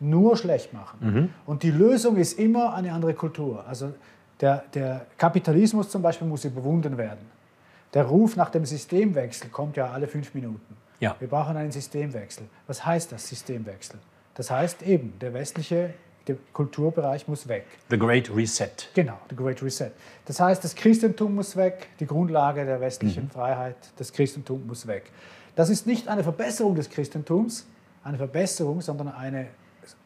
Nur 0.00 0.36
schlecht 0.36 0.72
machen. 0.74 1.30
Und 1.46 1.62
die 1.62 1.70
Lösung 1.70 2.16
ist 2.16 2.38
immer 2.38 2.74
eine 2.74 2.92
andere 2.92 3.14
Kultur. 3.14 3.64
Also 3.66 3.94
der, 4.40 4.64
der 4.74 5.06
Kapitalismus 5.18 5.88
zum 5.90 6.02
Beispiel 6.02 6.26
muss 6.26 6.44
überwunden 6.44 6.96
werden. 6.98 7.30
Der 7.94 8.04
Ruf 8.04 8.36
nach 8.36 8.50
dem 8.50 8.64
Systemwechsel 8.64 9.50
kommt 9.50 9.76
ja 9.76 9.90
alle 9.90 10.08
fünf 10.08 10.34
Minuten. 10.34 10.76
Ja. 11.00 11.16
Wir 11.18 11.28
brauchen 11.28 11.56
einen 11.56 11.72
Systemwechsel. 11.72 12.44
Was 12.66 12.84
heißt 12.84 13.12
das, 13.12 13.28
Systemwechsel? 13.28 13.98
Das 14.34 14.50
heißt 14.50 14.82
eben, 14.82 15.18
der 15.20 15.34
westliche 15.34 15.92
der 16.28 16.36
Kulturbereich 16.52 17.26
muss 17.26 17.48
weg. 17.48 17.66
The 17.90 17.98
Great 17.98 18.34
Reset. 18.34 18.70
Genau, 18.94 19.18
the 19.28 19.34
Great 19.36 19.60
Reset. 19.62 19.90
Das 20.24 20.38
heißt, 20.38 20.62
das 20.62 20.74
Christentum 20.74 21.34
muss 21.34 21.56
weg, 21.56 21.88
die 21.98 22.06
Grundlage 22.06 22.64
der 22.64 22.80
westlichen 22.80 23.28
Freiheit, 23.28 23.76
das 23.96 24.12
Christentum 24.12 24.64
muss 24.66 24.86
weg. 24.86 25.10
Das 25.56 25.68
ist 25.68 25.86
nicht 25.86 26.06
eine 26.08 26.22
Verbesserung 26.22 26.76
des 26.76 26.88
Christentums, 26.88 27.66
eine 28.04 28.16
Verbesserung, 28.18 28.80
sondern 28.80 29.08
eine 29.08 29.48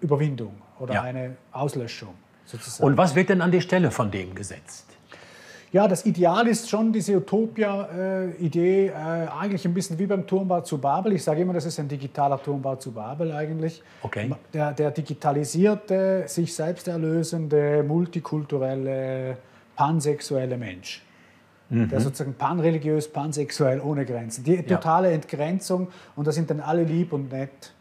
Überwindung 0.01 0.55
oder 0.81 0.95
Ja. 0.95 1.03
eine 1.03 1.37
Auslöschung 1.53 2.15
sozusagen. 2.47 2.85
Und 2.85 2.97
was 2.97 3.15
wird 3.15 3.29
denn 3.29 3.43
an 3.43 3.51
die 3.51 3.61
Stelle 3.61 3.91
von 3.91 4.11
dem 4.11 4.35
gesetzt? 4.35 4.87
Ja, 5.73 5.89
das 5.89 6.07
Ideal 6.07 6.47
ist 6.47 6.71
schon 6.71 6.93
diese 6.93 7.17
Utopia-Idee, 7.17 8.87
äh, 8.87 8.93
eigentlich 8.93 9.65
ein 9.67 9.75
bisschen 9.75 9.99
wie 9.99 10.07
beim 10.07 10.27
Turmbau 10.27 10.63
zu 10.63 10.79
Babel. 10.79 11.13
Ich 11.13 11.25
sage 11.25 11.43
immer, 11.43 11.53
das 11.53 11.67
ist 11.67 11.79
ein 11.79 11.89
digitaler 11.89 12.43
Turmbau 12.43 12.77
zu 12.77 12.93
Babel 12.93 13.33
eigentlich. 13.33 13.83
Okay. 14.01 14.31
Der, 14.55 14.73
der 14.73 14.91
digitalisierte, 14.93 16.25
sich 16.29 16.55
selbst 16.55 16.89
erlösende, 16.89 17.83
multikulturelle, 17.83 19.37
pansexuelle 19.75 20.57
Mensch. 20.57 21.03
Der 21.69 22.01
sozusagen 22.01 22.35
panreligiös, 22.35 23.09
pansexuell, 23.13 23.81
ohne 23.81 24.05
Grenzen. 24.05 24.45
Die 24.45 24.63
totale 24.63 25.11
Entgrenzung 25.11 25.89
und 26.15 26.25
da 26.27 26.31
sind 26.31 26.49
dann 26.49 26.61
alle 26.61 26.85
lieb 26.85 27.13
und 27.13 27.33
nett. 27.33 27.73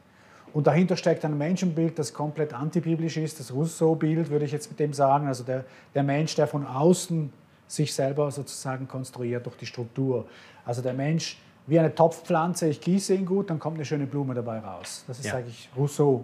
Und 0.56 0.68
dahinter 0.68 0.96
steckt 0.96 1.26
ein 1.26 1.38
Menschenbild, 1.38 2.00
das 2.00 2.14
komplett 2.14 2.54
antibiblisch 2.54 3.18
ist, 3.18 3.42
das 3.42 3.54
Rousseau-Bild, 3.54 4.30
würde 4.30 4.46
ich 4.46 4.54
jetzt 4.54 4.70
mit 4.70 4.80
dem 4.80 4.94
sagen. 4.94 5.28
Also 5.28 5.44
der, 5.44 5.66
der 5.94 6.02
Mensch, 6.02 6.34
der 6.36 6.48
von 6.48 6.66
außen 6.66 7.30
sich 7.68 7.94
selber 7.94 8.32
sozusagen 8.32 8.88
konstruiert 8.88 9.46
durch 9.46 9.58
die 9.58 9.66
Struktur. 9.66 10.26
Also 10.64 10.82
der 10.82 10.94
Mensch 10.94 11.38
wie 11.68 11.78
eine 11.78 11.94
Topfpflanze, 11.94 12.70
ich 12.70 12.80
gieße 12.80 13.16
ihn 13.16 13.26
gut, 13.26 13.50
dann 13.50 13.60
kommt 13.60 13.76
eine 13.76 13.84
schöne 13.84 14.08
Blume 14.08 14.34
dabei 14.34 14.60
raus. 14.60 15.04
Das 15.08 15.20
ist, 15.20 15.26
Ja. 15.26 15.34
sage 15.34 15.48
ich, 15.50 15.70
Rousseau 15.76 16.24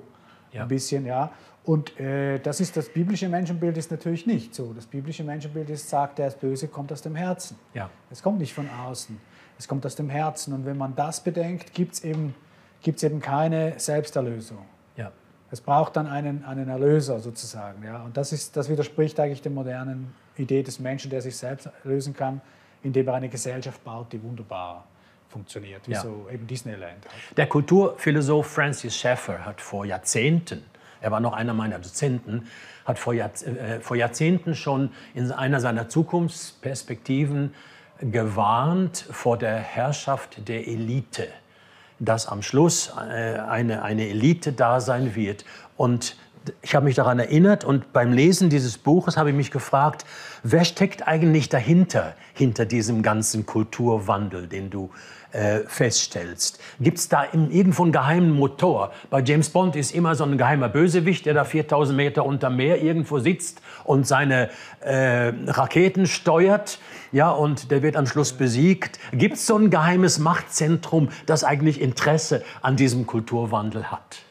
Ja. 0.53 0.61
ein 0.61 0.69
bisschen, 0.69 1.05
ja. 1.05 1.29
Und 1.65 1.99
äh, 1.99 2.39
das 2.39 2.61
ist 2.61 2.77
das 2.77 2.87
biblische 2.87 3.27
Menschenbild 3.27 3.77
ist 3.77 3.91
natürlich 3.91 4.25
nicht 4.27 4.55
so. 4.55 4.71
Das 4.71 4.85
biblische 4.85 5.25
Menschenbild 5.25 5.69
ist, 5.69 5.89
sagt, 5.89 6.19
der 6.19 6.27
ist 6.27 6.39
böse, 6.39 6.69
kommt 6.69 6.93
aus 6.93 7.01
dem 7.01 7.15
Herzen. 7.15 7.57
Ja. 7.73 7.89
Es 8.09 8.23
kommt 8.23 8.39
nicht 8.39 8.53
von 8.53 8.69
außen, 8.69 9.19
es 9.59 9.67
kommt 9.67 9.85
aus 9.85 9.95
dem 9.97 10.09
Herzen. 10.09 10.53
Und 10.53 10.65
wenn 10.65 10.77
man 10.77 10.95
das 10.95 11.21
bedenkt, 11.21 11.73
gibt 11.73 11.95
es 11.95 12.03
eben, 12.05 12.33
gibt's 12.81 13.03
eben 13.03 13.19
keine 13.19 13.79
Selbsterlösung. 13.79 14.65
Ja. 14.95 15.11
Es 15.51 15.61
braucht 15.61 15.95
dann 15.95 16.07
einen, 16.07 16.43
einen 16.45 16.69
Erlöser 16.69 17.19
sozusagen. 17.19 17.83
Ja? 17.83 18.03
Und 18.03 18.17
das, 18.17 18.31
ist, 18.31 18.55
das 18.57 18.69
widerspricht 18.69 19.19
eigentlich 19.19 19.41
der 19.41 19.51
modernen 19.51 20.13
Idee 20.37 20.63
des 20.63 20.79
Menschen, 20.79 21.09
der 21.11 21.21
sich 21.21 21.37
selbst 21.37 21.69
lösen 21.83 22.13
kann, 22.13 22.41
indem 22.83 23.07
er 23.07 23.15
eine 23.15 23.29
Gesellschaft 23.29 23.83
baut, 23.83 24.11
die 24.11 24.21
wunderbar 24.23 24.85
funktioniert, 25.29 25.87
wie 25.87 25.93
Ja. 25.93 26.01
so 26.01 26.27
eben 26.31 26.45
Disneyland. 26.47 27.05
Halt. 27.05 27.37
Der 27.37 27.47
Kulturphilosoph 27.47 28.47
Francis 28.47 28.95
Schaeffer 28.95 29.45
hat 29.45 29.61
vor 29.61 29.85
Jahrzehnten, 29.85 30.63
er 30.99 31.11
war 31.11 31.19
noch 31.19 31.33
einer 31.33 31.53
meiner 31.53 31.79
Dozenten, 31.79 32.47
hat 32.85 32.99
vor, 32.99 33.13
Jahrz 33.13 33.43
äh, 33.43 33.79
vor 33.79 33.95
Jahrzehnten 33.95 34.55
schon 34.55 34.91
in 35.13 35.31
einer 35.31 35.59
seiner 35.59 35.87
Zukunftsperspektiven 35.89 37.53
gewarnt 38.01 39.05
vor 39.11 39.37
der 39.37 39.57
Herrschaft 39.57 40.47
der 40.47 40.67
Elite, 40.67 41.27
dass 42.01 42.27
am 42.27 42.41
Schluss 42.41 42.91
äh, 42.97 43.37
eine, 43.37 43.83
eine 43.83 44.09
Elite 44.09 44.51
da 44.51 44.81
sein 44.81 45.15
wird. 45.15 45.45
Und 45.77 46.17
ich 46.61 46.75
habe 46.75 46.85
mich 46.85 46.95
daran 46.95 47.19
erinnert 47.19 47.63
und 47.63 47.93
beim 47.93 48.13
Lesen 48.13 48.49
dieses 48.49 48.77
Buches 48.77 49.17
habe 49.17 49.29
ich 49.29 49.35
mich 49.35 49.51
gefragt, 49.51 50.05
wer 50.43 50.65
steckt 50.65 51.07
eigentlich 51.07 51.49
dahinter, 51.49 52.15
hinter 52.33 52.65
diesem 52.65 53.03
ganzen 53.03 53.45
Kulturwandel, 53.45 54.47
den 54.47 54.69
du 54.69 54.89
äh, 55.31 55.59
feststellst? 55.67 56.59
Gibt 56.79 56.97
es 56.97 57.09
da 57.09 57.25
irgendwo 57.31 57.83
einen 57.83 57.91
geheimen 57.91 58.31
Motor? 58.31 58.91
Bei 59.09 59.21
James 59.21 59.49
Bond 59.49 59.75
ist 59.75 59.93
immer 59.93 60.15
so 60.15 60.23
ein 60.23 60.37
geheimer 60.37 60.69
Bösewicht, 60.69 61.25
der 61.25 61.35
da 61.35 61.45
4000 61.45 61.95
Meter 61.95 62.25
unter 62.25 62.49
Meer 62.49 62.81
irgendwo 62.81 63.19
sitzt 63.19 63.61
und 63.83 64.07
seine 64.07 64.49
äh, 64.79 65.33
Raketen 65.47 66.07
steuert. 66.07 66.79
Ja, 67.11 67.29
und 67.29 67.71
der 67.71 67.83
wird 67.83 67.95
am 67.97 68.07
Schluss 68.07 68.33
besiegt. 68.33 68.99
Gibt 69.11 69.35
es 69.35 69.45
so 69.45 69.57
ein 69.57 69.69
geheimes 69.69 70.17
Machtzentrum, 70.17 71.09
das 71.25 71.43
eigentlich 71.43 71.81
Interesse 71.81 72.43
an 72.61 72.77
diesem 72.77 73.05
Kulturwandel 73.05 73.91
hat? 73.91 74.23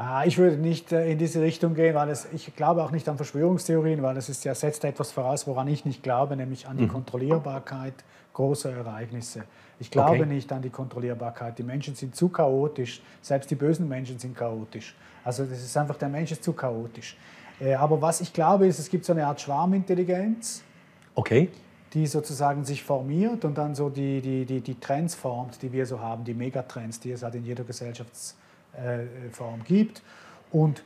Ah, 0.00 0.24
Ich 0.24 0.38
würde 0.38 0.56
nicht 0.56 0.92
äh, 0.92 1.10
in 1.10 1.18
diese 1.18 1.42
Richtung 1.42 1.74
gehen, 1.74 1.92
weil 1.96 2.08
es, 2.10 2.28
ich 2.32 2.54
glaube 2.54 2.84
auch 2.84 2.92
nicht 2.92 3.08
an 3.08 3.16
Verschwörungstheorien, 3.16 4.00
weil 4.00 4.16
es 4.16 4.28
ist 4.28 4.44
ja, 4.44 4.54
setzt 4.54 4.84
etwas 4.84 5.10
voraus, 5.10 5.48
woran 5.48 5.66
ich 5.66 5.84
nicht 5.84 6.04
glaube, 6.04 6.36
nämlich 6.36 6.68
an 6.68 6.76
die 6.76 6.86
Kontrollierbarkeit 6.86 7.94
großer 8.32 8.70
Ereignisse. 8.70 9.42
Ich 9.80 9.90
glaube 9.90 10.22
Okay. 10.22 10.26
nicht 10.26 10.52
an 10.52 10.62
die 10.62 10.70
Kontrollierbarkeit. 10.70 11.58
Die 11.58 11.64
Menschen 11.64 11.96
sind 11.96 12.14
zu 12.14 12.28
chaotisch, 12.28 13.02
selbst 13.22 13.50
die 13.50 13.56
bösen 13.56 13.88
Menschen 13.88 14.20
sind 14.20 14.36
chaotisch. 14.36 14.94
Also 15.24 15.44
das 15.44 15.58
ist 15.58 15.76
einfach, 15.76 15.96
der 15.96 16.08
Mensch 16.08 16.30
ist 16.30 16.44
zu 16.44 16.52
chaotisch. 16.52 17.16
Äh, 17.60 17.74
Aber 17.74 18.00
was 18.00 18.20
ich 18.20 18.32
glaube, 18.32 18.68
ist, 18.68 18.78
es 18.78 18.88
gibt 18.88 19.04
so 19.04 19.12
eine 19.12 19.26
Art 19.26 19.40
Schwarmintelligenz, 19.40 20.62
Okay. 21.16 21.48
die 21.92 22.06
sozusagen 22.06 22.64
sich 22.64 22.84
formiert 22.84 23.44
und 23.44 23.58
dann 23.58 23.74
so 23.74 23.88
die, 23.88 24.20
die, 24.20 24.44
die, 24.44 24.60
die 24.60 24.78
Trends 24.78 25.16
formt, 25.16 25.60
die 25.60 25.72
wir 25.72 25.86
so 25.86 25.98
haben, 25.98 26.22
die 26.22 26.34
Megatrends, 26.34 27.00
die 27.00 27.10
es 27.10 27.24
halt 27.24 27.34
in 27.34 27.44
jeder 27.44 27.64
Gesellschaftsform 28.78 29.64
gibt. 29.64 30.02
Und 30.50 30.82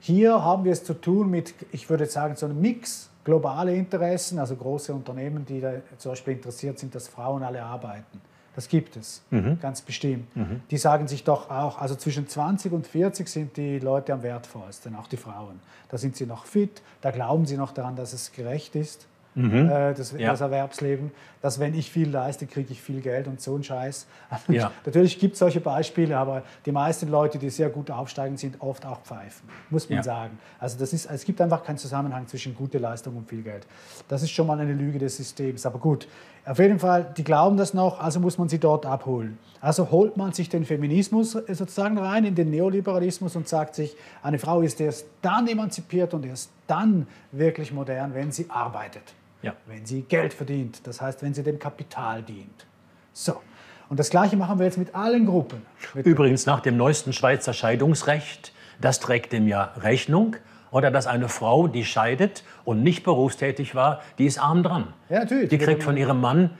hier 0.00 0.42
haben 0.42 0.64
wir 0.64 0.72
es 0.72 0.84
zu 0.84 0.94
tun 0.94 1.30
mit, 1.30 1.54
ich 1.72 1.88
würde 1.88 2.06
sagen, 2.06 2.36
so 2.36 2.46
einem 2.46 2.60
Mix 2.60 3.10
globale 3.24 3.74
Interessen, 3.74 4.38
also 4.38 4.54
große 4.54 4.94
Unternehmen, 4.94 5.44
die 5.44 5.60
da 5.60 5.72
zum 5.98 6.12
Beispiel 6.12 6.34
interessiert 6.34 6.78
sind, 6.78 6.94
dass 6.94 7.08
Frauen 7.08 7.42
alle 7.42 7.62
arbeiten. 7.62 8.20
Das 8.54 8.68
gibt 8.68 8.96
es, 8.96 9.22
ganz 9.60 9.82
bestimmt. 9.82 10.28
Die 10.70 10.78
sagen 10.78 11.08
sich 11.08 11.24
doch 11.24 11.50
auch, 11.50 11.78
also 11.78 11.94
zwischen 11.94 12.26
20 12.26 12.72
und 12.72 12.86
40 12.86 13.28
sind 13.28 13.56
die 13.58 13.78
Leute 13.80 14.14
am 14.14 14.22
wertvollsten, 14.22 14.94
auch 14.96 15.08
die 15.08 15.18
Frauen. 15.18 15.60
Da 15.90 15.98
sind 15.98 16.16
sie 16.16 16.24
noch 16.24 16.46
fit, 16.46 16.80
da 17.02 17.10
glauben 17.10 17.44
sie 17.44 17.58
noch 17.58 17.72
daran, 17.72 17.96
dass 17.96 18.14
es 18.14 18.32
gerecht 18.32 18.74
ist 18.74 19.08
äh, 19.36 19.94
das, 19.94 20.12
Ja. 20.12 20.30
das 20.30 20.40
Erwerbsleben, 20.40 21.10
dass 21.42 21.60
wenn 21.60 21.74
ich 21.74 21.90
viel 21.90 22.08
leiste, 22.08 22.46
kriege 22.46 22.72
ich 22.72 22.80
viel 22.80 23.00
Geld 23.00 23.28
und 23.28 23.40
so 23.40 23.54
ein 23.54 23.62
Scheiß. 23.62 24.06
Ja. 24.48 24.70
Natürlich 24.84 25.18
gibt 25.18 25.34
es 25.34 25.38
solche 25.40 25.60
Beispiele, 25.60 26.16
aber 26.16 26.42
die 26.64 26.72
meisten 26.72 27.08
Leute, 27.08 27.38
die 27.38 27.50
sehr 27.50 27.68
gut 27.68 27.90
aufsteigen, 27.90 28.36
sind 28.36 28.60
oft 28.60 28.86
auch 28.86 29.00
Pfeifen, 29.02 29.48
muss 29.70 29.88
man 29.90 29.98
Ja. 29.98 30.02
sagen. 30.02 30.38
Also 30.58 30.78
das 30.78 30.92
ist, 30.92 31.10
es 31.10 31.24
gibt 31.24 31.40
einfach 31.40 31.62
keinen 31.62 31.78
Zusammenhang 31.78 32.26
zwischen 32.26 32.54
gute 32.54 32.78
Leistung 32.78 33.16
und 33.16 33.28
viel 33.28 33.42
Geld. 33.42 33.66
Das 34.08 34.22
ist 34.22 34.30
schon 34.30 34.46
mal 34.46 34.58
eine 34.58 34.72
Lüge 34.72 34.98
des 34.98 35.16
Systems. 35.16 35.66
Aber 35.66 35.78
gut, 35.78 36.08
auf 36.46 36.58
jeden 36.58 36.78
Fall, 36.78 37.12
die 37.16 37.24
glauben 37.24 37.56
das 37.56 37.74
noch, 37.74 38.00
also 38.00 38.20
muss 38.20 38.38
man 38.38 38.48
sie 38.48 38.58
dort 38.58 38.86
abholen. 38.86 39.36
Also 39.60 39.90
holt 39.90 40.16
man 40.16 40.32
sich 40.32 40.48
den 40.48 40.64
Feminismus 40.64 41.32
sozusagen 41.32 41.98
rein, 41.98 42.24
in 42.24 42.34
den 42.36 42.50
Neoliberalismus 42.50 43.34
und 43.36 43.48
sagt 43.48 43.74
sich, 43.74 43.96
eine 44.22 44.38
Frau 44.38 44.60
ist 44.60 44.80
erst 44.80 45.06
dann 45.22 45.48
emanzipiert 45.48 46.14
und 46.14 46.24
erst 46.24 46.50
dann 46.68 47.06
wirklich 47.32 47.72
modern, 47.72 48.14
wenn 48.14 48.30
sie 48.30 48.46
arbeitet, 48.48 49.02
Ja. 49.42 49.54
wenn 49.66 49.86
sie 49.86 50.02
Geld 50.02 50.34
verdient, 50.34 50.86
das 50.86 51.00
heißt, 51.00 51.22
wenn 51.22 51.34
sie 51.34 51.42
dem 51.42 51.58
Kapital 51.58 52.22
dient. 52.22 52.66
So. 53.12 53.40
Und 53.88 54.00
das 54.00 54.10
Gleiche 54.10 54.36
machen 54.36 54.58
wir 54.58 54.66
jetzt 54.66 54.78
mit 54.78 54.94
allen 54.94 55.26
Gruppen. 55.26 55.62
Mit 55.94 56.06
Übrigens 56.06 56.46
nach 56.46 56.60
dem 56.60 56.76
neuesten 56.76 57.12
Schweizer 57.12 57.52
Scheidungsrecht, 57.52 58.52
das 58.80 58.98
trägt 58.98 59.32
dem 59.32 59.46
ja 59.46 59.72
Rechnung. 59.76 60.36
Oder 60.72 60.90
dass 60.90 61.06
eine 61.06 61.28
Frau, 61.28 61.68
die 61.68 61.84
scheidet 61.84 62.42
und 62.64 62.82
nicht 62.82 63.04
berufstätig 63.04 63.74
war, 63.74 64.02
die 64.18 64.26
ist 64.26 64.38
arm 64.38 64.62
dran. 64.62 64.92
Ja, 65.08 65.20
natürlich. 65.20 65.48
Die 65.48 65.58
kriegt 65.58 65.84
von 65.84 65.96
ihrem 65.96 66.20
Mann 66.20 66.50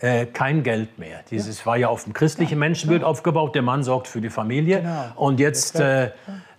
äh, 0.00 0.26
kein 0.26 0.62
Geld 0.62 0.98
mehr. 0.98 1.20
Dieses 1.30 1.64
war 1.64 1.76
ja 1.76 1.88
auf 1.88 2.04
dem 2.04 2.14
christlichen 2.14 2.58
Menschenbild 2.58 3.04
aufgebaut. 3.04 3.54
Der 3.54 3.62
Mann 3.62 3.84
sorgt 3.84 4.08
für 4.08 4.20
die 4.20 4.30
Familie. 4.30 4.80
Genau. 4.80 5.12
Und 5.16 5.40
jetzt, 5.40 5.78
äh, 5.78 6.06
äh, 6.06 6.10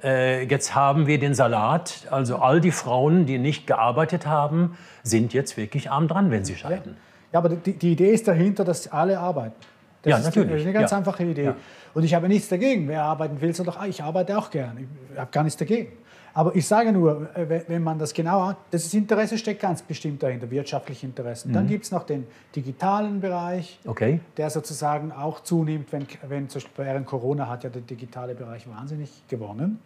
jetzt 0.09 0.75
haben 0.75 1.07
wir 1.07 1.19
den 1.19 1.33
Salat. 1.33 2.07
Also 2.11 2.37
all 2.37 2.61
die 2.61 2.71
Frauen, 2.71 3.25
die 3.25 3.37
nicht 3.37 3.67
gearbeitet 3.67 4.25
haben, 4.25 4.77
sind 5.03 5.33
jetzt 5.33 5.57
wirklich 5.57 5.89
arm 5.91 6.07
dran, 6.07 6.31
wenn 6.31 6.45
sie 6.45 6.55
scheiden. 6.55 6.97
Ja, 7.33 7.39
aber 7.39 7.49
die, 7.49 7.73
die 7.73 7.91
Idee 7.93 8.11
ist 8.11 8.27
dahinter, 8.27 8.63
dass 8.63 8.91
alle 8.91 9.19
arbeiten. 9.19 9.55
Das 10.03 10.11
Ja, 10.11 10.17
ist 10.19 10.25
natürlich. 10.25 10.51
Das 10.51 10.59
ist 10.61 10.65
eine 10.67 10.73
ganz 10.73 10.91
Ja. 10.91 10.97
einfache 10.97 11.23
Idee. 11.23 11.43
Ja. 11.45 11.55
Und 11.93 12.03
ich 12.03 12.13
habe 12.13 12.27
nichts 12.27 12.47
dagegen. 12.49 12.87
Wer 12.87 13.03
arbeiten 13.03 13.41
will, 13.41 13.53
soll 13.55 13.65
doch, 13.65 13.83
ich 13.85 14.03
arbeite 14.03 14.37
auch 14.37 14.51
gern. 14.51 14.87
Ich 15.13 15.19
habe 15.19 15.31
gar 15.31 15.43
nichts 15.43 15.57
dagegen. 15.57 15.91
Aber 16.37 16.53
ich 16.53 16.67
sage 16.67 16.91
nur, 16.91 17.29
äh, 17.35 17.63
wenn- 17.69 17.81
man 17.81 17.97
das 17.97 18.13
genau 18.13 18.45
hat, 18.47 18.57
das 18.71 18.93
Interesse 18.93 19.37
steckt 19.37 19.61
ganz 19.61 19.81
bestimmt 19.81 20.21
dahinter, 20.21 20.51
wirtschaftliche 20.51 21.05
Interessen. 21.05 21.49
Mhm. 21.49 21.53
Dann 21.53 21.67
gibt 21.67 21.85
es 21.85 21.91
noch 21.91 22.03
den 22.03 22.27
digitalen 22.55 23.21
Bereich, 23.21 23.79
Okay? 23.87 24.19
der 24.35 24.49
sozusagen 24.49 25.13
auch 25.13 25.39
zunimmt, 25.39 25.93
wenn, 25.93 26.05
wenn 26.27 26.49
zum 26.49 26.61
Beispiel 26.61 26.85
während 26.85 27.05
Corona 27.05 27.47
hat 27.47 27.63
ja 27.63 27.69
der 27.69 27.81
digitale 27.83 28.35
Bereich 28.35 28.67
wahnsinnig 28.69 29.09
gewonnen. 29.29 29.79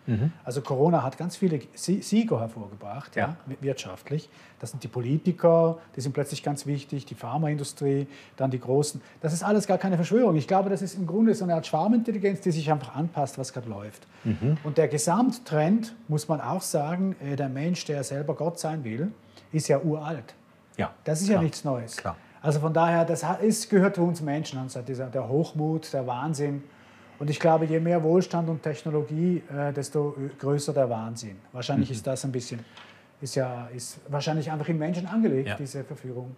Also 0.44 0.62
Corona 0.62 1.04
hat 1.04 1.18
ganz 1.20 1.36
viele 1.38 1.60
Sie- 1.76 2.02
Sieger 2.02 2.40
hervorgebracht, 2.40 3.16
ja. 3.16 3.38
Ja. 3.48 3.56
wirtschaftlich. 3.62 4.28
Das 4.60 4.72
sind 4.72 4.84
die 4.84 4.88
Politiker, 4.88 5.78
die 5.96 6.02
sind 6.02 6.14
plötzlich 6.14 6.44
ganz 6.44 6.66
wichtig, 6.66 7.06
die 7.06 7.16
Pharmaindustrie, 7.16 8.08
dann 8.38 8.52
die 8.52 8.60
Großen. 8.60 9.02
Das 9.22 9.34
ist 9.34 9.44
alles 9.44 9.68
gar 9.68 9.78
keine 9.78 9.96
Verschwörung. 9.96 10.36
Ich 10.36 10.48
glaube, 10.48 10.70
das 10.70 10.82
ist 10.82 10.96
im 10.96 11.08
Grunde 11.08 11.34
so 11.34 11.46
eine 11.46 11.56
Art 11.56 11.66
Schwarmintelligenz, 11.66 12.42
die 12.42 12.52
sich 12.52 12.72
einfach 12.72 12.96
anpasst, 12.96 13.38
was 13.38 13.54
gerade 13.54 13.70
läuft. 13.70 14.08
Und 14.64 14.78
der 14.78 14.88
Gesamttrend, 14.88 15.96
muss 16.08 16.28
man 16.28 16.42
auch 16.42 16.62
sagen, 16.62 17.16
äh, 17.24 17.36
der 17.36 17.50
Mensch, 17.50 17.86
der 17.86 18.04
selber 18.04 18.36
Gott 18.36 18.60
sein 18.60 18.84
will, 18.84 19.12
ist 19.52 19.68
ja 19.68 19.80
uralt. 19.80 20.36
Ja. 20.78 20.92
Das 21.04 21.22
ist 21.22 21.28
ja 21.28 21.34
klar. 21.34 21.44
nichts 21.44 21.64
Neues. 21.64 21.98
Klar. 21.98 22.16
Also 22.42 22.60
von 22.60 22.74
daher, 22.74 23.06
das 23.06 23.26
ist, 23.42 23.70
gehört 23.70 23.96
zu 23.96 24.02
uns 24.02 24.22
Menschen, 24.22 24.60
also 24.60 24.82
dieser, 24.82 25.08
der 25.08 25.28
Hochmut, 25.28 25.92
der 25.92 26.08
Wahnsinn. 26.08 26.64
Und 27.20 27.30
ich 27.30 27.40
glaube, 27.40 27.66
je 27.66 27.80
mehr 27.80 28.02
Wohlstand 28.02 28.48
und 28.50 28.64
Technologie, 28.64 29.44
äh, 29.54 29.74
desto 29.74 30.16
äh, 30.18 30.30
größer 30.40 30.74
der 30.74 30.90
Wahnsinn. 30.90 31.36
Wahrscheinlich 31.52 31.92
ist 31.92 32.08
das 32.08 32.24
ein 32.24 32.32
bisschen, 32.32 32.64
ist 33.22 33.36
ja, 33.36 33.68
ist 33.76 34.00
wahrscheinlich 34.10 34.52
einfach 34.52 34.68
im 34.70 34.78
Menschen 34.78 35.08
angelegt, 35.08 35.50
Ja. 35.50 35.56
diese 35.56 35.84
Verführung. 35.84 36.36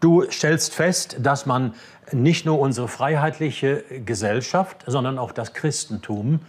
Du 0.00 0.28
stellst 0.30 0.74
fest, 0.74 1.16
dass 1.20 1.46
man 1.46 1.74
nicht 2.10 2.44
nur 2.44 2.58
unsere 2.58 2.88
freiheitliche 2.88 3.84
Gesellschaft, 4.04 4.84
sondern 4.86 5.18
auch 5.18 5.30
das 5.32 5.52
Christentum 5.54 6.40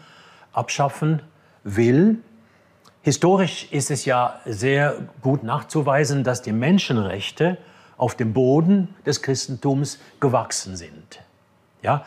abschaffen 0.51 1.22
will. 1.63 2.17
Historisch 3.03 3.67
ist 3.72 3.91
es 3.91 4.05
ja 4.05 4.39
sehr 4.46 4.96
gut 5.22 5.43
nachzuweisen, 5.43 6.24
dass 6.24 6.41
die 6.41 6.53
Menschenrechte 6.53 7.58
auf 7.98 8.15
dem 8.15 8.34
Boden 8.34 8.96
des 9.05 9.22
Christentums 9.22 10.00
gewachsen 10.20 10.75
sind. 10.75 11.22
Ja, 11.84 12.05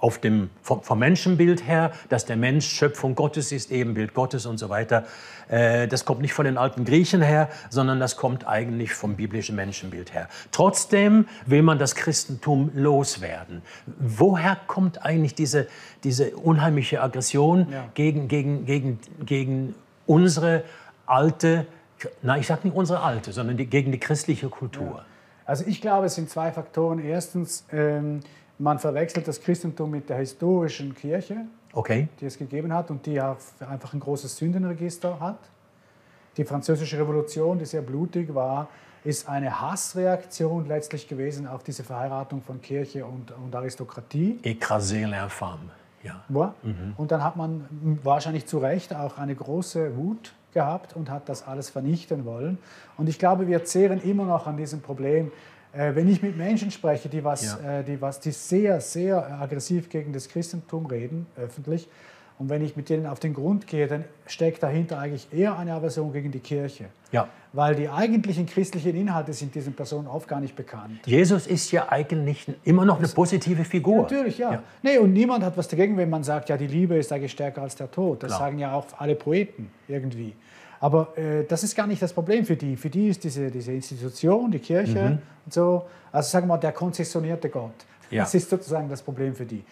auf 0.00 0.18
dem, 0.18 0.50
vom, 0.62 0.82
vom 0.82 0.98
Menschenbild 0.98 1.66
her, 1.66 1.92
dass 2.08 2.24
der 2.24 2.36
Mensch 2.36 2.66
Schöpfung 2.66 3.14
Gottes 3.14 3.52
ist, 3.52 3.70
Ebenbild 3.70 4.14
Gottes 4.14 4.44
und 4.46 4.58
so 4.58 4.68
weiter. 4.68 5.04
Äh, 5.48 5.86
das 5.86 6.04
kommt 6.04 6.20
nicht 6.20 6.32
von 6.32 6.44
den 6.44 6.58
alten 6.58 6.84
Griechen 6.84 7.22
her, 7.22 7.48
sondern 7.70 8.00
das 8.00 8.16
kommt 8.16 8.46
eigentlich 8.48 8.94
vom 8.94 9.14
biblischen 9.14 9.54
Menschenbild 9.54 10.12
her. 10.12 10.28
Trotzdem 10.50 11.26
will 11.46 11.62
man 11.62 11.78
das 11.78 11.94
Christentum 11.94 12.70
loswerden. 12.74 13.62
Woher 13.98 14.56
kommt 14.66 15.04
eigentlich 15.04 15.34
diese, 15.34 15.68
diese 16.02 16.36
unheimliche 16.36 17.00
Aggression 17.00 17.68
Ja. 17.70 17.84
gegen, 17.94 18.26
gegen, 18.28 18.66
gegen, 18.66 18.98
gegen 19.24 19.74
unsere 20.06 20.64
alte, 21.06 21.66
na 22.22 22.36
ich 22.38 22.46
sage 22.48 22.62
nicht 22.64 22.76
unsere 22.76 23.00
alte, 23.02 23.32
sondern 23.32 23.56
die, 23.56 23.66
gegen 23.66 23.92
die 23.92 24.00
christliche 24.00 24.48
Kultur? 24.48 25.04
Also 25.44 25.64
ich 25.64 25.80
glaube, 25.80 26.06
es 26.06 26.16
sind 26.16 26.28
zwei 26.28 26.50
Faktoren. 26.50 26.98
Erstens, 26.98 27.64
ähm, 27.72 28.20
man 28.58 28.78
verwechselt 28.78 29.28
das 29.28 29.40
Christentum 29.40 29.90
mit 29.90 30.08
der 30.08 30.18
historischen 30.18 30.94
Kirche. 30.94 31.46
Okay? 31.72 32.08
die 32.20 32.24
es 32.24 32.38
gegeben 32.38 32.72
hat 32.72 32.90
und 32.90 33.04
die 33.04 33.12
ja 33.12 33.36
einfach 33.68 33.92
ein 33.92 34.00
großes 34.00 34.34
Sündenregister 34.38 35.20
hat. 35.20 35.38
Die 36.38 36.44
Französische 36.44 36.98
Revolution, 36.98 37.58
die 37.58 37.66
sehr 37.66 37.82
blutig 37.82 38.34
war, 38.34 38.68
ist 39.04 39.28
eine 39.28 39.60
Hassreaktion 39.60 40.66
letztlich 40.66 41.06
gewesen 41.06 41.46
auf 41.46 41.62
diese 41.62 41.84
Verheiratung 41.84 42.40
von 42.40 42.62
Kirche 42.62 43.04
und, 43.04 43.30
und 43.30 43.54
Aristokratie. 43.54 44.40
Écraser 44.42 45.06
l'infâme. 45.06 45.70
Ja. 46.02 46.24
Ja. 46.28 46.54
Und 46.96 47.10
dann 47.10 47.22
hat 47.22 47.36
man 47.36 47.66
wahrscheinlich 48.02 48.46
zu 48.46 48.58
Recht 48.58 48.94
auch 48.94 49.18
eine 49.18 49.34
große 49.34 49.96
Wut 49.96 50.32
gehabt 50.54 50.96
und 50.96 51.10
hat 51.10 51.28
das 51.28 51.46
alles 51.46 51.68
vernichten 51.68 52.24
wollen. 52.24 52.58
Und 52.96 53.08
ich 53.08 53.18
glaube, 53.18 53.46
wir 53.46 53.64
zehren 53.64 54.00
immer 54.02 54.24
noch 54.24 54.46
an 54.46 54.56
diesem 54.56 54.80
Problem. 54.80 55.30
Äh, 55.76 55.94
wenn 55.94 56.08
ich 56.08 56.22
mit 56.22 56.36
Menschen 56.36 56.70
spreche, 56.70 57.08
die, 57.08 57.22
was, 57.22 57.58
Ja. 57.62 57.80
äh, 57.80 57.84
die, 57.84 58.00
was, 58.00 58.20
die 58.20 58.30
sehr, 58.30 58.80
sehr 58.80 59.40
aggressiv 59.40 59.88
gegen 59.88 60.12
das 60.12 60.28
Christentum 60.28 60.86
reden, 60.86 61.26
öffentlich, 61.36 61.88
und 62.38 62.50
wenn 62.50 62.62
ich 62.62 62.76
mit 62.76 62.90
denen 62.90 63.06
auf 63.06 63.18
den 63.18 63.32
Grund 63.32 63.66
gehe, 63.66 63.86
dann 63.86 64.04
steckt 64.26 64.62
dahinter 64.62 64.98
eigentlich 64.98 65.26
eher 65.32 65.58
eine 65.58 65.72
Aversion 65.72 66.12
gegen 66.12 66.30
die 66.30 66.40
Kirche. 66.40 66.84
Ja. 67.10 67.28
Weil 67.54 67.74
die 67.74 67.88
eigentlichen 67.88 68.44
christlichen 68.44 68.94
Inhalte 68.94 69.32
sind 69.32 69.54
diesen 69.54 69.72
Personen 69.72 70.06
oft 70.06 70.28
gar 70.28 70.40
nicht 70.40 70.54
bekannt. 70.54 71.00
Jesus 71.06 71.46
ist 71.46 71.72
ja 71.72 71.90
eigentlich 71.90 72.46
immer 72.64 72.84
noch 72.84 72.98
eine 72.98 73.08
positive 73.08 73.64
Figur. 73.64 74.02
Natürlich, 74.02 74.36
ja. 74.36 74.62
Nee, 74.82 74.98
und 74.98 75.14
niemand 75.14 75.44
hat 75.44 75.56
was 75.56 75.66
dagegen, 75.66 75.96
wenn 75.96 76.10
man 76.10 76.24
sagt, 76.24 76.50
ja, 76.50 76.58
die 76.58 76.66
Liebe 76.66 76.96
ist 76.96 77.10
eigentlich 77.10 77.32
stärker 77.32 77.62
als 77.62 77.74
der 77.74 77.90
Tod. 77.90 78.22
Das 78.22 78.28
Klar. 78.28 78.40
sagen 78.40 78.58
ja 78.58 78.74
auch 78.74 78.84
alle 78.98 79.14
Poeten 79.14 79.70
irgendwie. 79.88 80.34
Aber 80.80 81.16
äh, 81.16 81.44
das 81.44 81.62
ist 81.64 81.74
gar 81.74 81.86
nicht 81.86 82.02
das 82.02 82.12
Problem 82.12 82.44
für 82.44 82.56
die. 82.56 82.76
Für 82.76 82.90
die 82.90 83.08
ist 83.08 83.24
diese, 83.24 83.50
diese 83.50 83.72
Institution, 83.72 84.50
die 84.50 84.58
Kirche 84.58 85.18
und 85.44 85.52
so, 85.52 85.84
also 86.12 86.28
sagen 86.28 86.46
wir 86.46 86.54
mal, 86.54 86.58
der 86.58 86.72
konzessionierte 86.72 87.48
Gott. 87.48 87.74
Ja. 88.10 88.22
Das 88.22 88.34
ist 88.34 88.50
sozusagen 88.50 88.88
das 88.88 89.02
Problem 89.02 89.34
für 89.34 89.46
die. 89.46 89.64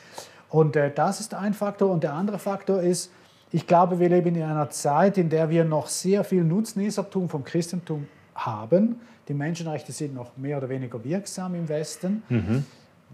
Und 0.49 0.77
äh, 0.77 0.93
das 0.95 1.21
ist 1.21 1.35
ein 1.35 1.55
Faktor. 1.55 1.90
Und 1.90 2.03
der 2.03 2.12
andere 2.12 2.38
Faktor 2.38 2.81
ist, 2.81 3.11
ich 3.53 3.67
glaube, 3.67 3.99
wir 4.01 4.09
leben 4.09 4.35
in 4.35 4.43
einer 4.43 4.71
Zeit, 4.71 5.19
in 5.19 5.29
der 5.29 5.51
wir 5.51 5.64
noch 5.64 5.87
sehr 5.87 6.25
viel 6.25 6.43
Nutznießertum 6.43 7.29
vom 7.29 7.45
Christentum 7.45 8.09
haben. 8.35 9.01
Die 9.29 9.35
Menschenrechte 9.35 9.93
sind 9.93 10.14
noch 10.14 10.37
mehr 10.37 10.59
oder 10.59 10.69
weniger 10.69 11.03
wirksam 11.05 11.55
im 11.55 11.69
Westen. 11.69 12.23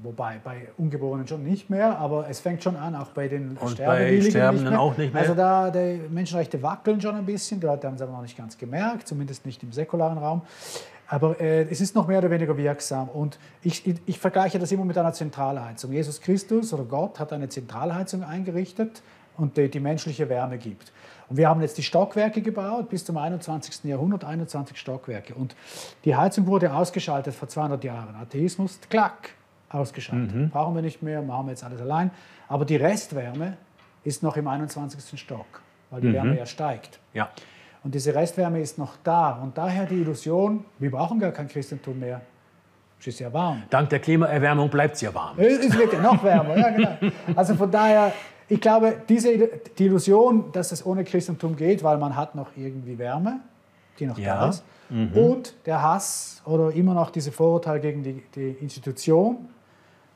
Wobei 0.03 0.41
bei 0.43 0.69
Ungeborenen 0.79 1.27
schon 1.27 1.43
nicht 1.43 1.71
mehr, 1.71 1.99
aber 1.99 2.29
es 2.29 2.41
fängt 2.41 2.63
schon 2.63 2.77
an, 2.77 2.95
auch 2.95 3.09
bei 3.09 3.29
den 3.29 3.57
Und 3.57 3.73
Sterbewilligen 3.73 4.25
bei 4.25 4.31
Sterbenden 4.31 4.77
auch 4.77 4.97
nicht 4.97 5.13
mehr? 5.13 5.23
Also 5.23 5.35
da 5.35 5.71
die 5.71 6.01
Menschenrechte 6.09 6.63
wackeln 6.63 7.01
schon 7.01 7.15
ein 7.15 7.27
bisschen, 7.27 7.61
die 7.61 7.67
Leute 7.67 7.87
haben 7.87 7.95
es 7.95 8.03
aber 8.03 8.13
noch 8.13 8.23
nicht 8.23 8.37
ganz 8.37 8.57
gemerkt, 8.57 9.09
zumindest 9.09 9.45
nicht 9.47 9.63
im 9.63 9.73
säkularen 9.73 10.19
Raum. 10.19 10.43
Aber 11.09 11.41
äh, 11.41 11.63
es 11.63 11.81
ist 11.81 11.97
noch 11.97 12.07
mehr 12.07 12.19
oder 12.19 12.31
weniger 12.31 12.57
wirksam. 12.57 13.09
Und 13.09 13.39
ich, 13.63 13.87
ich, 13.87 13.97
ich 14.07 14.19
vergleiche 14.19 14.59
das 14.59 14.71
immer 14.71 14.85
mit 14.85 14.97
einer 14.97 15.13
Zentralheizung. 15.13 15.93
Jesus 15.93 16.21
Christus 16.21 16.73
oder 16.73 16.85
Gott 16.85 17.19
hat 17.19 17.33
eine 17.33 17.49
Zentralheizung 17.49 18.23
eingerichtet 18.23 19.03
und 19.37 19.57
die, 19.57 19.69
die 19.69 19.81
menschliche 19.81 20.29
Wärme 20.29 20.57
gibt. 20.57 20.93
Und 21.29 21.37
wir 21.37 21.49
haben 21.49 21.61
jetzt 21.61 21.79
die 21.79 21.83
Stockwerke 21.83 22.43
gebaut, 22.43 22.89
bis 22.91 23.05
zum 23.05 23.17
21. 23.17 23.85
Jahrhundert 23.85 24.25
21 24.25 24.77
Stockwerke. 24.77 25.35
Und 25.35 25.55
die 26.05 26.15
Heizung 26.15 26.47
wurde 26.47 26.73
ausgeschaltet 26.73 27.35
vor 27.35 27.49
200 27.49 27.83
Jahren. 27.85 28.15
Atheismus, 28.15 28.79
klack, 28.89 29.31
ausgeschaltet. 29.71 30.51
Brauchen 30.53 30.75
wir 30.75 30.83
nicht 30.83 31.03
mehr, 31.03 31.23
machen 31.23 31.47
wir 31.47 31.51
jetzt 31.53 31.65
alles 31.65 31.81
allein. 31.81 32.11
Aber 32.49 32.65
die 32.65 32.77
Restwärme 32.77 33.57
ist 34.05 34.23
noch 34.23 34.37
im 34.37 34.47
21. 34.49 35.19
Stock, 35.21 35.47
weil 35.91 36.01
die 36.01 36.13
Wärme 36.13 36.37
ja 36.39 36.47
steigt. 36.47 36.99
Ja. 37.15 37.29
Und 37.83 37.95
diese 37.95 38.15
Restwärme 38.15 38.61
ist 38.61 38.77
noch 38.79 38.95
da. 39.05 39.33
Und 39.43 39.57
daher 39.57 39.87
die 39.87 40.01
Illusion, 40.01 40.65
wir 40.79 40.91
brauchen 40.91 41.19
gar 41.19 41.33
kein 41.33 41.49
Christentum 41.49 41.99
mehr. 41.99 42.21
Es 42.99 43.07
ist 43.07 43.21
ja 43.21 43.33
warm. 43.33 43.63
Dank 43.71 43.89
der 43.89 43.99
Klimaerwärmung 44.01 44.69
bleibt 44.69 44.97
es 44.97 45.01
ja 45.01 45.15
warm. 45.15 45.39
Es 45.39 45.65
es 45.65 45.79
wird 45.79 45.93
ja 45.95 46.03
noch 46.03 46.23
wärmer, 46.23 46.57
ja 46.59 46.71
genau. 46.71 47.13
Also 47.35 47.55
von 47.55 47.71
daher, 47.71 48.13
ich 48.49 48.61
glaube, 48.61 48.97
diese, 49.09 49.49
die 49.79 49.87
Illusion, 49.87 50.53
dass 50.53 50.71
es 50.73 50.85
ohne 50.85 51.05
Christentum 51.05 51.57
geht, 51.57 51.83
weil 51.83 51.97
man 51.97 52.15
hat 52.15 52.35
noch 52.35 52.49
irgendwie 52.57 52.99
Wärme, 52.99 53.41
die 53.99 54.05
noch 54.07 54.17
da 54.17 54.21
Ja. 54.23 54.49
ist, 54.49 54.65
und 55.15 55.55
der 55.67 55.81
Hass 55.81 56.43
oder 56.45 56.73
immer 56.73 56.93
noch 56.95 57.11
diese 57.11 57.31
Vorurteile 57.33 57.81
gegen 57.81 58.03
die, 58.03 58.23
die 58.35 58.51
Institution 58.61 59.49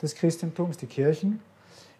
des 0.04 0.14
Christentums, 0.14 0.76
die 0.76 0.86
Kirchen, 0.86 1.40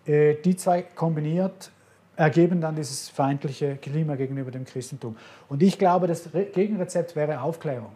äh, 0.07 0.35
die 0.45 0.57
zwei 0.57 0.83
kombiniert 0.83 1.71
ergeben 2.17 2.61
dann 2.61 2.77
dieses 2.77 3.09
feindliche 3.09 3.77
Klima 3.77 4.15
gegenüber 4.15 4.51
dem 4.51 4.65
Christentum. 4.65 5.17
Und 5.49 5.63
ich 5.63 5.79
glaube, 5.79 6.07
das 6.07 6.33
Re 6.33 6.45
Gegenrezept 6.45 7.17
wäre 7.17 7.41
Aufklärung. 7.41 7.91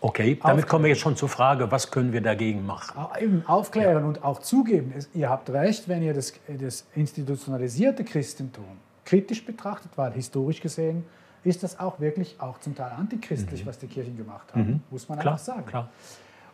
Okay, 0.00 0.38
damit 0.42 0.68
kommen 0.68 0.84
wir 0.84 0.90
jetzt 0.90 1.00
schon 1.00 1.16
zur 1.16 1.28
Frage, 1.28 1.70
was 1.72 1.90
können 1.90 2.12
wir 2.12 2.20
dagegen 2.20 2.64
machen? 2.64 2.96
Eben 3.20 3.44
aufklären 3.46 4.04
und 4.04 4.22
auch 4.22 4.38
zugeben. 4.40 4.94
Ihr 5.12 5.28
habt 5.28 5.50
recht, 5.50 5.88
wenn 5.88 6.02
ihr 6.02 6.14
das, 6.14 6.34
das 6.46 6.86
institutionalisierte 6.94 8.04
Christentum 8.04 8.64
kritisch 9.04 9.44
betrachtet, 9.44 9.90
weil 9.96 10.12
historisch 10.12 10.60
gesehen 10.60 11.04
ist 11.42 11.62
das 11.62 11.80
auch 11.80 11.98
wirklich 11.98 12.36
auch 12.38 12.60
zum 12.60 12.76
Teil 12.76 12.92
antichristlich, 12.96 13.64
was 13.66 13.78
die 13.78 13.86
Kirchen 13.86 14.16
gemacht 14.16 14.54
haben, 14.54 14.82
muss 14.90 15.08
man 15.08 15.18
Klar, 15.18 15.34
einfach 15.34 15.44
sagen. 15.44 15.66
klar. 15.66 15.88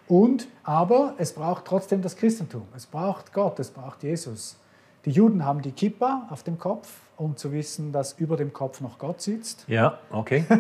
Und, 0.09 0.49
aber 0.63 1.15
es 1.19 1.33
braucht 1.33 1.65
trotzdem 1.65 2.03
das 2.03 2.17
Christentum. 2.17 2.67
Es 2.77 2.87
braucht 2.87 3.33
Gott, 3.33 3.59
es 3.59 3.71
braucht 3.71 4.03
Jesus. 4.03 4.57
Die 5.05 5.11
Juden 5.11 5.45
haben 5.45 5.63
die 5.63 5.73
Kippa 5.73 6.27
auf 6.31 6.43
dem 6.43 6.59
Kopf, 6.59 6.89
um 7.17 7.37
zu 7.37 7.53
wissen, 7.53 7.93
dass 7.93 8.15
über 8.15 8.37
dem 8.37 8.53
Kopf 8.53 8.81
noch 8.81 8.99
Gott 8.99 9.21
sitzt. 9.21 9.65
Ja, 9.69 9.99
okay. 10.11 10.45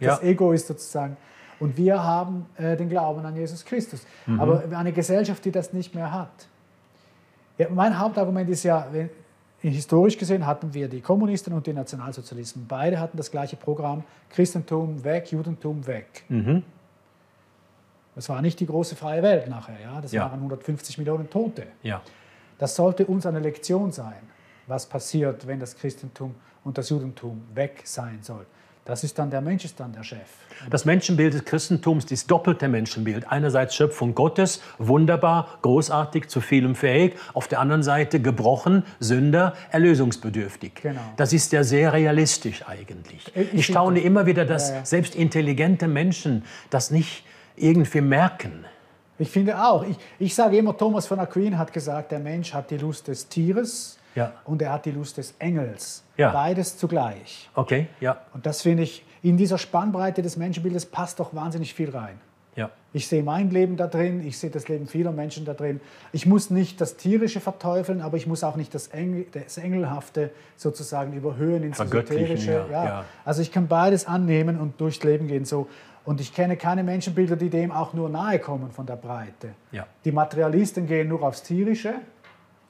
Das 0.00 0.22
ja. 0.22 0.22
Ego 0.22 0.52
ist 0.52 0.66
sozusagen. 0.66 1.18
Und 1.58 1.76
wir 1.76 2.02
haben 2.02 2.46
äh, 2.56 2.74
den 2.74 2.88
Glauben 2.88 3.24
an 3.26 3.36
Jesus 3.36 3.66
Christus. 3.66 4.06
Aber 4.38 4.64
eine 4.74 4.92
Gesellschaft, 4.92 5.44
die 5.44 5.50
das 5.50 5.74
nicht 5.74 5.94
mehr 5.94 6.10
hat. 6.10 6.48
Ja, 7.58 7.68
mein 7.68 7.98
Hauptargument 7.98 8.48
ist 8.48 8.62
ja, 8.62 8.86
wenn, 8.90 9.10
historisch 9.60 10.16
gesehen 10.16 10.46
hatten 10.46 10.72
wir 10.72 10.88
die 10.88 11.02
Kommunisten 11.02 11.52
und 11.52 11.66
die 11.66 11.74
Nationalsozialisten. 11.74 12.66
Beide 12.66 12.98
hatten 12.98 13.18
das 13.18 13.30
gleiche 13.30 13.56
Programm: 13.56 14.04
Christentum 14.30 15.04
weg, 15.04 15.30
Judentum 15.30 15.86
weg. 15.86 16.24
Das 18.14 18.28
war 18.28 18.42
nicht 18.42 18.60
die 18.60 18.66
große 18.66 18.96
freie 18.96 19.22
Welt 19.22 19.48
nachher. 19.48 19.80
Ja? 19.82 20.00
Das 20.00 20.12
Ja. 20.12 20.22
waren 20.30 20.40
150 20.40 20.98
Millionen 20.98 21.28
Tote. 21.30 21.66
ja. 21.82 22.00
Das 22.58 22.76
sollte 22.76 23.06
uns 23.06 23.24
eine 23.24 23.38
Lektion 23.40 23.90
sein, 23.90 24.20
was 24.66 24.84
passiert, 24.84 25.46
wenn 25.46 25.58
das 25.60 25.76
Christentum 25.76 26.34
und 26.62 26.76
das 26.76 26.90
Judentum 26.90 27.42
weg 27.54 27.80
sein 27.84 28.18
soll. 28.20 28.44
Das 28.84 29.02
ist 29.02 29.18
dann 29.18 29.30
der 29.30 29.40
Mensch 29.40 29.64
ist 29.64 29.80
dann 29.80 29.92
der 29.92 30.02
Chef. 30.02 30.18
Das 30.68 30.84
Menschenbild 30.84 31.32
des 31.32 31.44
Christentums 31.46 32.04
ist 32.10 32.30
doppelte 32.30 32.68
Menschenbild. 32.68 33.30
Einerseits 33.30 33.74
Schöpfung 33.74 34.14
Gottes, 34.14 34.60
wunderbar, 34.78 35.48
großartig, 35.62 36.28
zu 36.28 36.42
vielem 36.42 36.74
fähig. 36.74 37.14
Auf 37.32 37.48
der 37.48 37.60
anderen 37.60 37.82
Seite 37.82 38.20
gebrochen, 38.20 38.84
Sünder, 38.98 39.54
erlösungsbedürftig. 39.70 40.74
Genau. 40.82 41.00
Das 41.16 41.32
ist 41.32 41.52
ja 41.52 41.62
sehr 41.64 41.92
realistisch 41.92 42.66
eigentlich. 42.66 43.30
Ich 43.36 43.54
Ich, 43.54 43.66
staune 43.66 44.00
immer 44.00 44.26
wieder, 44.26 44.44
dass 44.44 44.70
Ja, 44.70 44.76
ja. 44.76 44.84
selbst 44.84 45.14
intelligente 45.14 45.88
Menschen 45.88 46.44
das 46.70 46.90
nicht 46.90 47.24
irgendwie 47.62 48.00
merken. 48.00 48.64
Ich 49.18 49.30
finde 49.30 49.62
auch. 49.62 49.84
Ich, 49.86 49.96
ich 50.18 50.34
sage 50.34 50.56
immer, 50.56 50.76
Thomas 50.76 51.06
von 51.06 51.18
Aquin 51.20 51.58
hat 51.58 51.72
gesagt, 51.72 52.10
der 52.12 52.20
Mensch 52.20 52.54
hat 52.54 52.70
die 52.70 52.78
Lust 52.78 53.06
des 53.08 53.28
Tieres 53.28 53.98
Ja. 54.14 54.32
und 54.44 54.62
er 54.62 54.72
hat 54.72 54.86
die 54.86 54.92
Lust 54.92 55.18
des 55.18 55.34
Engels. 55.38 56.02
Ja. 56.16 56.30
Beides 56.32 56.78
zugleich. 56.78 57.50
Okay, 57.54 57.88
ja, 58.00 58.18
Und 58.32 58.46
das 58.46 58.62
finde 58.62 58.82
ich, 58.84 59.04
in 59.22 59.36
dieser 59.36 59.58
Spannbreite 59.58 60.22
des 60.22 60.36
Menschenbildes 60.38 60.86
passt 60.86 61.20
doch 61.20 61.34
wahnsinnig 61.34 61.74
viel 61.74 61.90
rein. 61.90 62.18
ja. 62.56 62.70
Ich 62.92 63.06
sehe 63.06 63.22
mein 63.22 63.50
Leben 63.50 63.76
da 63.76 63.86
drin, 63.86 64.26
ich 64.26 64.36
sehe 64.38 64.50
das 64.50 64.66
Leben 64.66 64.88
vieler 64.88 65.12
Menschen 65.12 65.44
da 65.44 65.54
drin. 65.54 65.80
Ich 66.10 66.26
muss 66.26 66.50
nicht 66.50 66.80
das 66.80 66.96
Tierische 66.96 67.38
verteufeln, 67.38 68.00
aber 68.00 68.16
ich 68.16 68.26
muss 68.26 68.42
auch 68.42 68.56
nicht 68.56 68.74
das, 68.74 68.88
Engel, 68.88 69.26
das 69.30 69.58
Engelhafte 69.58 70.30
sozusagen 70.56 71.12
überhöhen 71.12 71.62
ins 71.62 71.78
Esoterische. 71.78 72.66
ja, 72.72 72.84
ja. 72.84 73.04
Also 73.24 73.42
ich 73.42 73.52
kann 73.52 73.68
beides 73.68 74.06
annehmen 74.08 74.58
und 74.58 74.80
durchs 74.80 75.04
Leben 75.04 75.28
gehen 75.28 75.44
so. 75.44 75.68
Und 76.10 76.20
ich 76.20 76.34
kenne 76.34 76.56
keine 76.56 76.82
Menschenbilder, 76.82 77.36
die 77.36 77.50
dem 77.50 77.70
auch 77.70 77.94
nur 77.94 78.08
nahe 78.08 78.40
kommen 78.40 78.72
von 78.72 78.84
der 78.84 78.96
Breite. 78.96 79.50
Ja. 79.70 79.86
Die 80.04 80.10
Materialisten 80.10 80.88
gehen 80.88 81.06
nur 81.06 81.22
aufs 81.22 81.44
Tierische. 81.44 81.94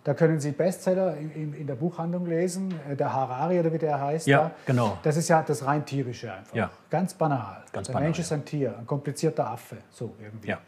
Da 0.04 0.12
können 0.12 0.38
Sie 0.40 0.50
Bestseller 0.50 1.16
in, 1.16 1.54
in, 1.54 1.66
der 1.66 1.76
Buchhandlung 1.76 2.26
lesen, 2.26 2.74
äh, 2.86 2.94
der 2.94 3.10
Harari 3.10 3.58
oder 3.58 3.72
wie 3.72 3.78
der 3.78 3.98
heißt. 3.98 4.26
Ja, 4.26 4.42
da. 4.42 4.50
genau. 4.66 4.98
Das 5.02 5.16
ist 5.16 5.30
ja 5.30 5.42
das 5.42 5.64
rein 5.64 5.86
tierische 5.86 6.30
einfach. 6.30 6.54
Ja. 6.54 6.70
Ganz 6.90 7.14
banal. 7.14 7.64
Ganz 7.72 7.86
der 7.86 7.94
banal, 7.94 8.08
Mensch 8.08 8.18
ist 8.18 8.30
ein 8.30 8.44
Tier, 8.44 8.74
ein 8.78 8.86
komplizierter 8.86 9.46
Affe, 9.46 9.78
so 9.90 10.14
irgendwie. 10.22 10.48
Ja. 10.48 10.58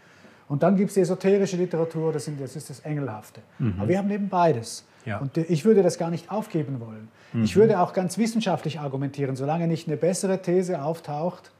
Und 0.49 0.63
dann 0.63 0.75
gibt 0.75 0.89
es 0.89 0.95
die 0.95 1.01
esoterische 1.01 1.59
Literatur, 1.59 2.11
das, 2.11 2.25
sind, 2.25 2.41
das 2.41 2.57
ist 2.57 2.71
das 2.71 2.81
Engelhafte. 2.81 3.43
Aber 3.79 3.87
wir 3.87 3.99
haben 3.99 4.11
eben 4.11 4.31
beides. 4.31 4.87
Mhm. 5.05 5.11
Ja. 5.11 5.17
Mhm. 5.17 5.23
Und 5.25 5.37
äh, 5.37 5.43
ich 5.43 5.67
würde 5.67 5.83
das 5.83 5.99
gar 5.99 6.09
nicht 6.09 6.31
aufgeben 6.31 6.81
wollen. 6.81 7.11
Ich 7.35 7.55
würde 7.55 7.81
auch 7.81 7.93
ganz 7.93 8.17
wissenschaftlich 8.17 8.81
argumentieren, 8.81 9.37
solange 9.37 9.67
nicht 9.67 9.89
eine 9.89 9.99
bessere 9.99 10.41
These 10.41 10.83
auftaucht, 10.83 11.51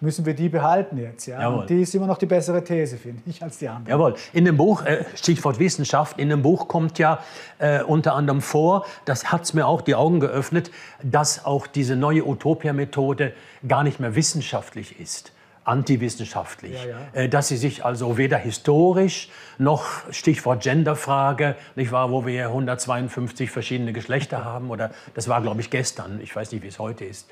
müssen 0.00 0.26
wir 0.26 0.34
die 0.34 0.48
behalten 0.48 0.98
jetzt. 0.98 1.26
Ja? 1.26 1.40
Jawohl. 1.40 1.60
Und 1.60 1.70
die 1.70 1.82
ist 1.82 1.94
immer 1.94 2.06
noch 2.06 2.18
die 2.18 2.26
bessere 2.26 2.62
These, 2.62 2.96
finde 2.96 3.22
ich, 3.26 3.42
als 3.42 3.58
die 3.58 3.68
andere. 3.68 3.90
Jawohl. 3.90 4.14
In 4.32 4.44
dem 4.44 4.56
Buch, 4.56 4.84
äh, 4.84 5.04
Stichwort 5.14 5.58
Wissenschaft, 5.58 6.18
in 6.18 6.28
dem 6.28 6.42
Buch 6.42 6.68
kommt 6.68 6.98
ja 6.98 7.20
äh, 7.58 7.82
unter 7.82 8.14
anderem 8.14 8.40
vor, 8.40 8.86
das 9.04 9.32
hat 9.32 9.44
es 9.44 9.54
mir 9.54 9.66
auch 9.66 9.80
die 9.80 9.94
Augen 9.94 10.20
geöffnet, 10.20 10.70
dass 11.02 11.44
auch 11.44 11.66
diese 11.66 11.96
neue 11.96 12.26
Utopia-Methode 12.26 13.32
gar 13.66 13.82
nicht 13.82 14.00
mehr 14.00 14.14
wissenschaftlich 14.14 15.00
ist. 15.00 15.32
Antiwissenschaftlich. 15.64 16.74
Ja, 16.84 16.90
ja. 16.90 17.22
Äh, 17.22 17.28
dass 17.28 17.48
sie 17.48 17.56
sich 17.56 17.84
also 17.84 18.16
weder 18.16 18.38
historisch 18.38 19.30
noch, 19.58 19.84
Stichwort 20.12 20.62
Genderfrage, 20.62 21.56
nicht 21.74 21.90
wahr, 21.90 22.12
wo 22.12 22.24
wir 22.24 22.46
152 22.46 23.50
verschiedene 23.50 23.92
Geschlechter 23.92 24.44
haben, 24.44 24.70
oder 24.70 24.92
das 25.14 25.26
war, 25.28 25.42
glaube 25.42 25.60
ich, 25.60 25.70
gestern, 25.70 26.20
ich 26.22 26.34
weiß 26.36 26.52
nicht, 26.52 26.62
wie 26.62 26.68
es 26.68 26.78
heute 26.78 27.04
ist. 27.04 27.28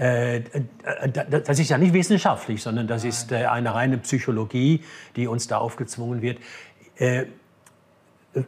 Äh, 0.00 0.36
äh, 0.36 0.42
da- 1.12 1.24
das 1.24 1.58
ist 1.58 1.68
ja 1.68 1.76
nicht 1.76 1.92
wissenschaftlich, 1.92 2.62
sondern 2.62 2.86
das 2.86 3.04
ist 3.04 3.32
äh, 3.32 3.44
eine 3.44 3.74
reine 3.74 3.98
Psychologie, 3.98 4.82
die 5.14 5.26
uns 5.26 5.46
da 5.46 5.58
aufgezwungen 5.58 6.22
wird. 6.22 6.38
Äh, 6.96 7.26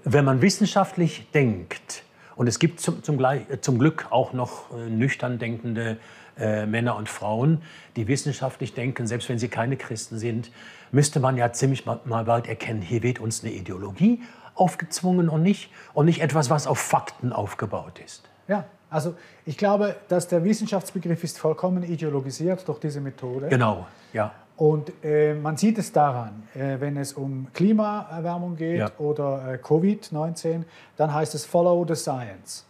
wenn 0.05 0.25
man 0.25 0.41
wissenschaftlich 0.41 1.27
denkt, 1.35 2.05
und 2.37 2.47
es 2.47 2.59
gibt 2.59 2.81
zum, 2.81 3.03
zum, 3.03 3.23
äh, 3.23 3.61
zum 3.61 3.79
Glück 3.79 4.07
auch 4.09 4.33
noch 4.33 4.75
äh, 4.75 4.89
nüchtern 4.89 5.39
denkende 5.39 5.99
äh, 6.39 6.65
Männer 6.65 6.97
und 6.97 7.11
Frauen, 7.11 7.61
die 7.97 8.09
wissenschaftlich 8.09 8.73
denken, 8.73 9.07
selbst 9.07 9.29
wenn 9.29 9.39
sie 9.39 9.49
keine 9.49 9.77
Christen 9.77 10.19
sind, 10.19 10.51
müsste 10.91 11.21
man 11.21 11.37
ja 11.37 11.53
ziemlich 11.53 11.85
mal, 11.85 12.01
mal 12.07 12.25
bald 12.25 12.47
erkennen, 12.49 12.81
hier 12.81 13.03
wird 13.03 13.19
uns 13.21 13.45
eine 13.45 13.53
Ideologie 13.53 14.23
aufgezwungen 14.55 15.29
und 15.29 15.43
nicht, 15.43 15.71
und 15.93 16.07
nicht 16.07 16.23
etwas, 16.23 16.49
was 16.49 16.67
auf 16.67 16.79
Fakten 16.79 17.33
aufgebaut 17.33 18.01
ist. 18.03 18.31
Ja, 18.49 18.65
also 18.93 19.15
ich 19.47 19.57
glaube, 19.59 19.97
dass 20.09 20.29
der 20.29 20.45
Wissenschaftsbegriff 20.45 21.25
ist 21.25 21.39
vollkommen 21.39 21.83
ideologisiert 21.83 22.67
durch 22.69 22.79
diese 22.79 23.01
Methode. 23.01 23.49
Genau, 23.49 23.87
ja. 24.13 24.33
Und 24.57 24.93
äh, 25.03 25.35
man 25.35 25.57
sieht 25.57 25.79
es 25.79 25.91
daran, 25.93 26.43
äh, 26.55 26.79
wenn 26.79 26.97
es 26.97 27.15
um 27.15 27.49
Klimaerwärmung 27.53 28.55
geht 28.57 28.79
Ja. 28.79 28.91
oder 28.99 29.55
äh, 29.55 29.57
Covid-19, 29.57 30.63
dann 30.97 31.13
heißt 31.13 31.35
es 31.35 31.45
Follow 31.45 31.85
the 31.89 31.95
Science, 31.97 32.65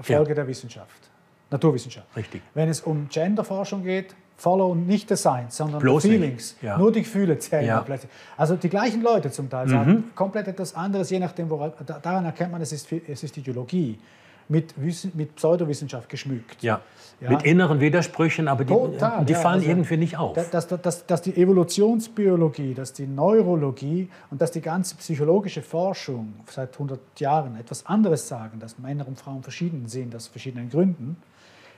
Folge 0.00 0.30
Ja. 0.30 0.34
der 0.36 0.46
Wissenschaft, 0.46 1.10
Naturwissenschaft. 1.50 2.06
Richtig. 2.16 2.40
Wenn 2.54 2.68
es 2.68 2.80
um 2.80 3.08
Genderforschung 3.10 3.82
geht, 3.82 4.14
Follow 4.36 4.74
nicht 4.74 5.08
the 5.08 5.16
Science, 5.16 5.56
sondern 5.56 5.80
Bloß 5.80 6.02
the. 6.04 6.10
Feelings. 6.10 6.56
Ja. 6.62 6.76
Nur 6.78 6.90
die 6.92 7.02
Gefühle 7.02 7.38
zählen 7.38 7.66
Ja. 7.66 7.80
plötzlich. 7.82 8.10
Also 8.36 8.56
die 8.56 8.68
gleichen 8.68 9.02
Leute 9.02 9.30
zum 9.30 9.48
Teil 9.50 9.68
sagen 9.68 10.04
komplett 10.14 10.48
etwas 10.48 10.74
anderes, 10.74 11.10
je 11.10 11.18
nachdem, 11.20 11.50
woran, 11.50 11.72
da- 11.86 11.98
daran 12.00 12.24
erkennt 12.24 12.50
man, 12.52 12.60
es 12.62 12.72
ist, 12.72 12.90
es 12.92 13.22
ist 13.22 13.36
Ideologie 13.36 13.98
mit, 14.48 14.74
Wissen- 14.80 15.12
mit 15.14 15.36
Pseudowissenschaft 15.36 16.08
geschmückt. 16.08 16.62
Ja. 16.62 16.80
Ja. 17.20 17.30
Mit 17.30 17.44
inneren 17.44 17.80
Widersprüchen, 17.80 18.48
aber 18.48 18.64
die, 18.64 18.74
Total, 18.74 19.24
die 19.24 19.32
ja, 19.32 19.38
fallen 19.38 19.60
also- 19.60 19.68
irgendwie 19.68 19.96
nicht 19.96 20.16
auf. 20.18 20.34
Dass, 20.34 20.50
dass, 20.50 20.66
dass, 20.82 21.06
dass 21.06 21.22
die 21.22 21.34
Evolutionsbiologie, 21.36 22.74
dass 22.74 22.92
die 22.92 23.06
Neurologie 23.06 24.08
und 24.30 24.40
dass 24.42 24.50
die 24.50 24.60
ganze 24.60 24.96
psychologische 24.96 25.62
Forschung 25.62 26.34
seit 26.50 26.72
100 26.74 26.98
Jahren 27.18 27.56
etwas 27.56 27.86
anderes 27.86 28.26
sagen, 28.28 28.58
dass 28.58 28.78
Männer 28.78 29.06
und 29.06 29.18
Frauen 29.18 29.42
verschieden 29.42 29.86
sind 29.86 30.14
aus 30.14 30.26
verschiedenen 30.26 30.68
Gründen, 30.70 31.16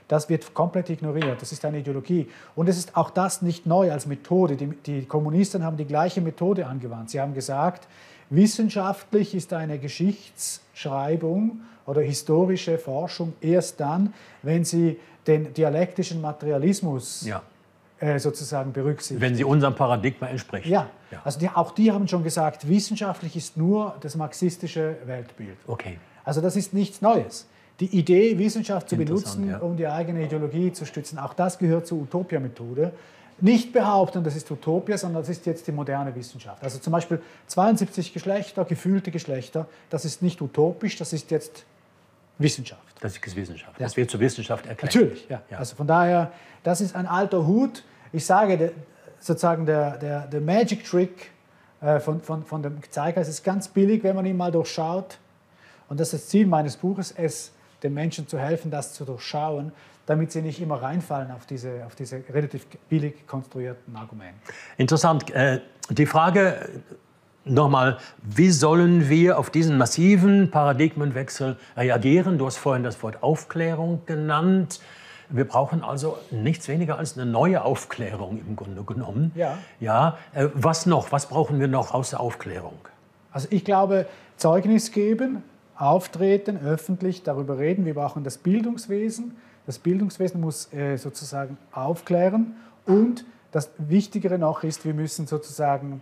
das 0.08 0.28
wird 0.28 0.54
komplett 0.54 0.88
ignoriert. 0.88 1.42
Das 1.42 1.50
ist 1.52 1.64
eine 1.64 1.80
Ideologie. 1.80 2.28
Und 2.54 2.68
es 2.68 2.78
ist 2.78 2.96
auch 2.96 3.10
das 3.10 3.42
nicht 3.42 3.66
neu 3.66 3.90
als 3.90 4.06
Methode. 4.06 4.56
Die, 4.56 4.68
die 4.68 5.04
Kommunisten 5.04 5.64
haben 5.64 5.76
die 5.76 5.84
gleiche 5.84 6.20
Methode 6.20 6.66
angewandt. 6.66 7.10
Sie 7.10 7.20
haben 7.20 7.34
gesagt, 7.34 7.88
wissenschaftlich 8.30 9.34
ist 9.34 9.52
eine 9.52 9.78
Geschichtsschreibung 9.78 11.60
oder 11.86 12.00
historische 12.02 12.78
Forschung 12.78 13.34
erst 13.40 13.80
dann, 13.80 14.12
wenn 14.42 14.64
sie 14.64 14.98
den 15.26 15.52
dialektischen 15.54 16.20
Materialismus 16.20 17.26
ja. 17.26 17.42
äh, 17.98 18.18
sozusagen 18.18 18.72
berücksichtigt. 18.72 19.20
Wenn 19.20 19.34
sie 19.34 19.44
unserem 19.44 19.74
Paradigma 19.74 20.28
entsprechen. 20.28 20.70
ja, 20.70 20.88
Ja. 21.10 21.20
also 21.24 21.38
die, 21.38 21.48
auch 21.48 21.72
die 21.72 21.90
haben 21.90 22.06
schon 22.08 22.22
gesagt, 22.22 22.68
wissenschaftlich 22.68 23.36
ist 23.36 23.56
nur 23.56 23.96
das 24.00 24.16
marxistische 24.16 24.96
Weltbild. 25.04 25.56
Okay. 25.66 25.98
Also 26.24 26.40
das 26.40 26.56
ist 26.56 26.74
nichts 26.74 27.00
Neues. 27.00 27.46
Die 27.80 27.98
Idee, 27.98 28.38
Wissenschaft 28.38 28.88
zu 28.88 28.96
benutzen, 28.96 29.48
ja. 29.50 29.58
um 29.58 29.76
die 29.76 29.86
eigene 29.86 30.24
Ideologie 30.24 30.72
zu 30.72 30.86
stützen, 30.86 31.18
auch 31.18 31.34
das 31.34 31.58
gehört 31.58 31.86
zur 31.86 31.98
Utopia-Methode. 31.98 32.92
Nicht 33.38 33.72
behaupten, 33.72 34.24
das 34.24 34.34
ist 34.34 34.50
Utopia, 34.50 34.96
sondern 34.96 35.22
das 35.22 35.28
ist 35.28 35.44
jetzt 35.44 35.66
die 35.66 35.72
moderne 35.72 36.14
Wissenschaft. 36.14 36.62
Also 36.62 36.78
zum 36.78 36.92
Beispiel 36.92 37.20
72 37.48 38.14
Geschlechter, 38.14 38.64
gefühlte 38.64 39.10
Geschlechter, 39.10 39.66
das 39.90 40.04
ist 40.06 40.22
nicht 40.22 40.40
utopisch, 40.40 40.96
das 40.96 41.12
ist 41.12 41.30
jetzt 41.30 41.64
Wissenschaft. 42.38 42.82
Das 43.00 43.16
ist 43.16 43.36
Wissenschaft. 43.36 43.78
Das 43.78 43.96
wird 43.96 44.10
zur 44.10 44.20
Wissenschaft 44.20 44.66
erklärt. 44.66 44.94
Natürlich, 44.94 45.28
ja. 45.28 45.42
Ja. 45.50 45.58
Also 45.58 45.76
von 45.76 45.86
daher, 45.86 46.32
das 46.62 46.80
ist 46.80 46.94
ein 46.96 47.06
alter 47.06 47.46
Hut. 47.46 47.84
Ich 48.12 48.24
sage, 48.24 48.56
der, 48.56 48.72
sozusagen 49.20 49.66
der, 49.66 49.98
der, 49.98 50.26
der 50.26 50.40
Magic 50.40 50.84
Trick 50.84 51.30
äh, 51.80 52.00
von, 52.00 52.20
von, 52.20 52.44
von 52.44 52.62
dem 52.62 52.78
Zeitgeist 52.90 53.28
ist 53.28 53.44
ganz 53.44 53.68
billig, 53.68 54.02
wenn 54.02 54.16
man 54.16 54.24
ihn 54.24 54.36
mal 54.36 54.52
durchschaut. 54.52 55.18
Und 55.88 56.00
das 56.00 56.12
ist 56.12 56.22
das 56.22 56.28
Ziel 56.30 56.46
meines 56.46 56.76
Buches, 56.76 57.12
es 57.16 57.52
den 57.82 57.94
Menschen 57.94 58.26
zu 58.26 58.38
helfen, 58.38 58.70
das 58.70 58.94
zu 58.94 59.04
durchschauen, 59.04 59.72
damit 60.06 60.32
sie 60.32 60.40
nicht 60.40 60.60
immer 60.60 60.80
reinfallen 60.80 61.30
auf 61.32 61.46
diese, 61.46 61.84
auf 61.84 61.94
diese 61.94 62.22
relativ 62.32 62.66
billig 62.88 63.26
konstruierten 63.26 63.94
Argumente. 63.96 64.34
Interessant. 64.78 65.30
Äh, 65.30 65.60
die 65.90 66.06
Frage 66.06 66.68
nochmal, 67.44 67.98
wie 68.22 68.50
sollen 68.50 69.08
wir 69.08 69.38
auf 69.38 69.50
diesen 69.50 69.78
massiven 69.78 70.50
Paradigmenwechsel 70.50 71.56
reagieren? 71.76 72.38
Du 72.38 72.46
hast 72.46 72.56
vorhin 72.56 72.82
das 72.82 73.02
Wort 73.02 73.22
Aufklärung 73.22 74.02
genannt. 74.06 74.80
Wir 75.28 75.44
brauchen 75.44 75.82
also 75.82 76.18
nichts 76.30 76.68
weniger 76.68 76.98
als 76.98 77.18
eine 77.18 77.28
neue 77.28 77.64
Aufklärung 77.64 78.38
im 78.38 78.54
Grunde 78.54 78.84
genommen. 78.84 79.32
Ja. 79.34 79.58
Ja. 79.80 80.18
Äh, 80.32 80.48
was 80.54 80.86
noch? 80.86 81.10
Was 81.10 81.26
brauchen 81.26 81.58
wir 81.58 81.68
noch 81.68 81.92
außer 81.92 82.20
Aufklärung? 82.20 82.78
Also 83.32 83.48
ich 83.50 83.64
glaube, 83.64 84.06
Zeugnis 84.36 84.92
geben, 84.92 85.42
auftreten, 85.76 86.58
öffentlich 86.64 87.22
darüber 87.22 87.58
reden. 87.58 87.84
Wir 87.84 87.94
brauchen 87.94 88.24
das 88.24 88.38
Bildungswesen. 88.38 89.36
Das 89.66 89.78
Bildungswesen 89.78 90.40
muss 90.40 90.72
äh, 90.72 90.96
sozusagen 90.96 91.58
aufklären 91.72 92.54
und 92.86 93.24
das 93.50 93.70
Wichtigere 93.78 94.38
noch 94.38 94.62
ist, 94.62 94.84
wir 94.84 94.94
müssen 94.94 95.26
sozusagen 95.26 96.00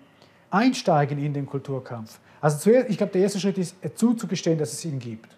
einsteigen 0.51 1.19
in 1.19 1.33
den 1.33 1.47
Kulturkampf. 1.47 2.19
Also 2.41 2.59
zuerst, 2.59 2.91
ich 2.91 2.99
glaube, 2.99 3.13
der 3.13 3.23
erste 3.23 3.41
Schritt 3.41 3.59
ist 3.59 3.77
äh, 3.83 3.95
zuzugestehen, 3.95 4.59
dass 4.59 4.73
es 4.73 4.85
ihn 4.85 4.99
gibt. 4.99 5.29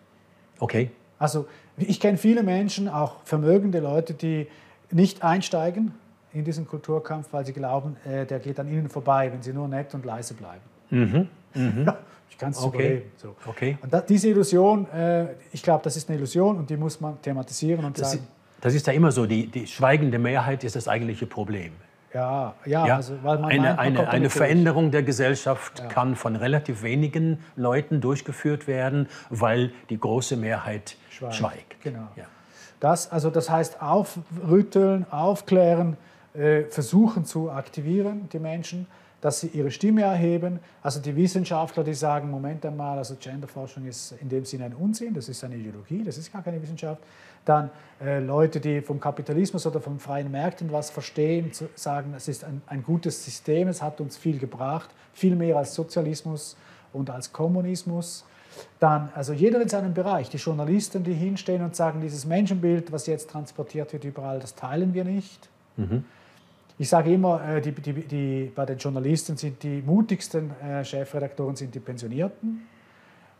Okay. 0.59 0.91
Also 1.19 1.47
ich 1.77 2.01
kenne 2.01 2.19
viele 2.19 2.43
Menschen, 2.43 2.89
auch 2.89 3.23
vermögende 3.25 3.81
Leute, 3.81 4.15
die 4.15 4.49
nicht 4.91 5.23
einsteigen 5.23 5.95
in 6.33 6.45
diesen 6.45 6.67
Kulturkampf, 6.67 7.33
weil 7.33 7.47
sie 7.47 7.53
glauben, 7.53 7.97
äh, 8.05 8.27
der 8.27 8.41
geht 8.41 8.59
an 8.59 8.69
ihnen 8.69 8.89
vorbei, 8.89 9.33
wenn 9.33 9.43
sie 9.43 9.53
nur 9.53 9.69
nett 9.69 9.95
und 9.95 10.05
leise 10.05 10.35
bleiben. 10.35 10.63
Mhm. 10.91 11.29
Mhm. 11.57 11.85
Ja, 11.87 11.97
ich 12.31 12.39
kann 12.39 12.51
es 12.53 12.59
Okay. 12.63 12.77
überleben. 12.79 13.11
So. 13.17 13.37
Okay. 13.47 13.79
Und 13.83 13.93
da, 13.93 14.01
diese 14.01 14.29
Illusion, 14.29 14.89
äh, 14.91 15.27
ich 15.53 15.63
glaube, 15.63 15.83
das 15.85 15.97
ist 15.97 16.09
eine 16.09 16.19
Illusion 16.19 16.57
und 16.59 16.69
die 16.71 16.77
muss 16.77 17.01
man 17.01 17.21
thematisieren 17.23 17.85
und 17.85 17.99
Das, 17.99 18.13
sagen, 18.13 18.23
ist- 18.25 18.31
das 18.65 18.75
ist 18.75 18.87
ja 18.87 18.93
immer 18.93 19.13
so, 19.13 19.27
die, 19.27 19.47
die 19.47 19.67
schweigende 19.67 20.19
Mehrheit 20.19 20.65
ist 20.65 20.77
das 20.77 20.89
eigentliche 20.89 21.27
Problem. 21.27 21.73
ja, 22.15 22.55
ja, 22.65 22.87
Ja, 22.87 22.97
also, 22.97 23.15
weil 23.23 23.39
man 23.39 23.51
eine, 23.51 23.61
meint, 23.63 23.77
man 23.77 23.79
eine, 23.87 24.09
eine 24.09 24.21
durch. 24.23 24.33
Veränderung 24.33 24.91
der 24.91 25.03
Gesellschaft 25.03 25.87
kann 25.91 26.17
von 26.17 26.35
relativ 26.37 26.83
wenigen 26.83 27.41
Leuten 27.57 28.01
durchgeführt 28.01 28.67
werden, 28.67 29.09
weil 29.29 29.73
die 29.91 29.99
große 30.01 30.37
Mehrheit 30.37 30.97
schweigt. 31.11 31.35
Schweigt, 31.35 31.83
genau. 31.83 32.09
Ja. 32.17 32.25
Das, 32.81 33.11
also 33.13 33.29
das 33.31 33.49
heißt 33.51 33.81
aufrütteln, 33.83 35.07
aufklären, 35.11 35.97
äh, 36.35 36.65
versuchen 36.65 37.25
zu 37.25 37.51
aktivieren, 37.51 38.29
die 38.33 38.39
Menschen, 38.39 38.87
dass 39.21 39.41
sie 39.41 39.49
ihre 39.49 39.71
Stimme 39.71 40.03
erheben. 40.03 40.61
Also 40.83 41.01
die 41.01 41.17
Wissenschaftler, 41.17 41.85
die 41.85 41.95
sagen, 41.95 42.31
Moment 42.31 42.65
einmal, 42.67 42.99
also 42.99 43.17
Genderforschung 43.19 43.87
ist 43.87 44.15
in 44.21 44.29
dem 44.29 44.45
Sinne 44.45 44.67
ein 44.67 44.75
Unsinn, 44.75 45.15
das 45.15 45.29
ist 45.29 45.43
eine 45.43 45.57
Ideologie, 45.57 46.03
das 46.05 46.19
ist 46.19 46.33
gar 46.33 46.43
keine 46.43 46.61
Wissenschaft. 46.61 47.03
Dann 47.45 47.71
äh, 48.01 48.19
Leute, 48.19 48.61
die 48.61 48.81
vom 48.81 49.01
Kapitalismus 49.01 49.67
oder 49.67 49.81
von 49.81 49.99
freien 49.99 50.31
Märkten 50.31 50.71
was 50.73 50.91
verstehen, 50.91 51.53
zu, 51.53 51.69
sagen, 51.75 52.13
es 52.17 52.29
ist 52.29 52.45
ein, 52.45 52.61
ein 52.67 52.83
gutes 52.83 53.25
System, 53.25 53.69
es 53.69 53.81
hat 53.83 54.01
uns 54.01 54.17
viel 54.17 54.39
gebracht, 54.39 54.91
viel 55.13 55.37
mehr 55.37 55.57
als 55.57 55.75
Sozialismus 55.75 56.57
und 56.93 57.09
als 57.09 57.33
Kommunismus. 57.33 58.25
Dann, 58.81 59.11
also 59.15 59.33
jeder 59.33 59.61
in 59.61 59.69
seinem 59.69 59.95
Bereich, 59.95 60.29
die 60.31 60.39
Journalisten, 60.39 61.05
die 61.05 61.15
hinstehen 61.15 61.63
und 61.63 61.77
sagen, 61.77 62.01
dieses 62.01 62.27
Menschenbild, 62.27 62.91
was 62.91 63.07
jetzt 63.07 63.31
transportiert 63.31 63.93
wird 63.93 64.05
überall, 64.05 64.41
das 64.41 64.55
teilen 64.55 64.95
wir 64.95 65.05
nicht. 65.05 65.49
Ich 66.79 66.89
sage 66.89 67.13
immer, 67.13 67.43
äh, 67.49 67.61
die, 67.61 67.73
die, 67.73 67.93
die, 67.93 68.53
bei 68.55 68.67
den 68.67 68.79
Journalisten 68.79 69.37
sind 69.37 69.63
die 69.63 69.83
mutigsten 69.85 70.51
äh, 70.61 70.85
Chefredaktoren 70.85 71.57
sind 71.57 71.75
die 71.75 71.81
Pensionierten. 71.81 72.67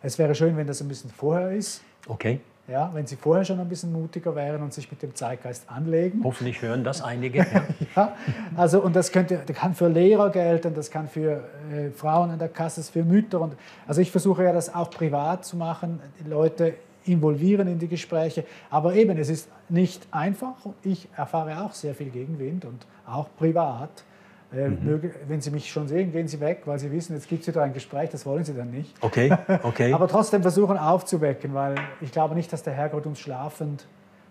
Es 0.03 0.19
wäre 0.19 0.35
schön, 0.35 0.57
wenn 0.57 0.67
das 0.67 0.81
ein 0.81 0.89
bisschen 0.89 1.11
vorher 1.11 1.53
ist, 1.53 1.83
Okay, 2.09 2.41
ja, 2.69 2.91
wenn 2.95 3.07
sie 3.07 3.17
vorher 3.17 3.45
schon 3.45 3.59
ein 3.61 3.69
bisschen 3.69 3.93
mutiger 3.93 4.35
wären 4.35 4.63
und 4.63 4.73
sich 4.73 4.91
mit 4.91 5.03
dem 5.03 5.15
Zeitgeist 5.15 5.69
anlegen. 5.69 6.23
hoffentlich 6.25 6.63
hören 6.63 6.85
das 6.85 7.03
einige. 7.03 7.39
Ja. 7.39 7.65
Ja, 7.97 8.15
also, 8.57 8.83
und 8.83 8.95
das, 8.95 9.11
könnte, 9.11 9.41
das 9.47 9.57
kann 9.57 9.75
für 9.75 9.89
Lehrer 9.89 10.31
gelten, 10.31 10.75
das 10.75 10.91
kann 10.91 11.09
für 11.09 11.45
äh, 11.73 11.91
Frauen 11.91 12.31
an 12.31 12.39
der 12.39 12.51
Kasse, 12.51 12.83
für 12.83 13.05
Mütter. 13.05 13.41
Und, 13.41 13.55
also 13.87 14.03
ich 14.03 14.11
versuche 14.11 14.45
ja 14.45 14.53
das 14.53 14.75
auch 14.75 14.91
privat 14.91 15.47
zu 15.47 15.57
machen, 15.57 16.01
die 16.21 16.29
Leute 16.29 16.75
involvieren 17.07 17.69
in 17.69 17.79
die 17.79 17.89
Gespräche. 17.89 18.45
Aber 18.71 18.95
eben, 18.95 19.17
es 19.19 19.29
ist 19.29 19.49
nicht 19.69 20.07
einfach. 20.11 20.55
Ich 20.83 21.09
erfahre 21.17 21.63
auch 21.63 21.73
sehr 21.73 21.95
viel 21.95 22.11
Gegenwind 22.11 22.65
und 22.65 22.87
auch 23.07 23.29
privat. 23.37 24.05
Äh, 24.53 24.69
möge, 24.69 25.13
wenn 25.27 25.41
Sie 25.41 25.51
mich 25.51 25.71
schon 25.71 25.89
sehen, 25.89 26.13
gehen 26.13 26.29
Sie 26.29 26.39
weg, 26.41 26.63
weil 26.67 26.79
Sie 26.79 26.91
wissen, 26.93 27.15
jetzt 27.15 27.29
gibt 27.29 27.43
es 27.43 27.49
wieder 27.49 27.63
ein 27.63 27.73
Gespräch, 27.73 28.11
das 28.11 28.25
wollen 28.25 28.45
Sie 28.45 28.55
dann 28.55 28.71
nicht. 28.71 28.95
Okay, 29.01 29.37
okay. 29.65 29.93
Aber 29.93 30.07
trotzdem 30.07 30.43
versuchen 30.43 30.79
aufzuwecken, 30.79 31.53
weil 31.53 31.75
ich 32.01 32.13
glaube 32.13 32.35
nicht, 32.37 32.53
dass 32.53 32.63
der 32.63 32.73
Herrgott 32.73 33.07
uns 33.07 33.19
schlafend, 33.19 33.87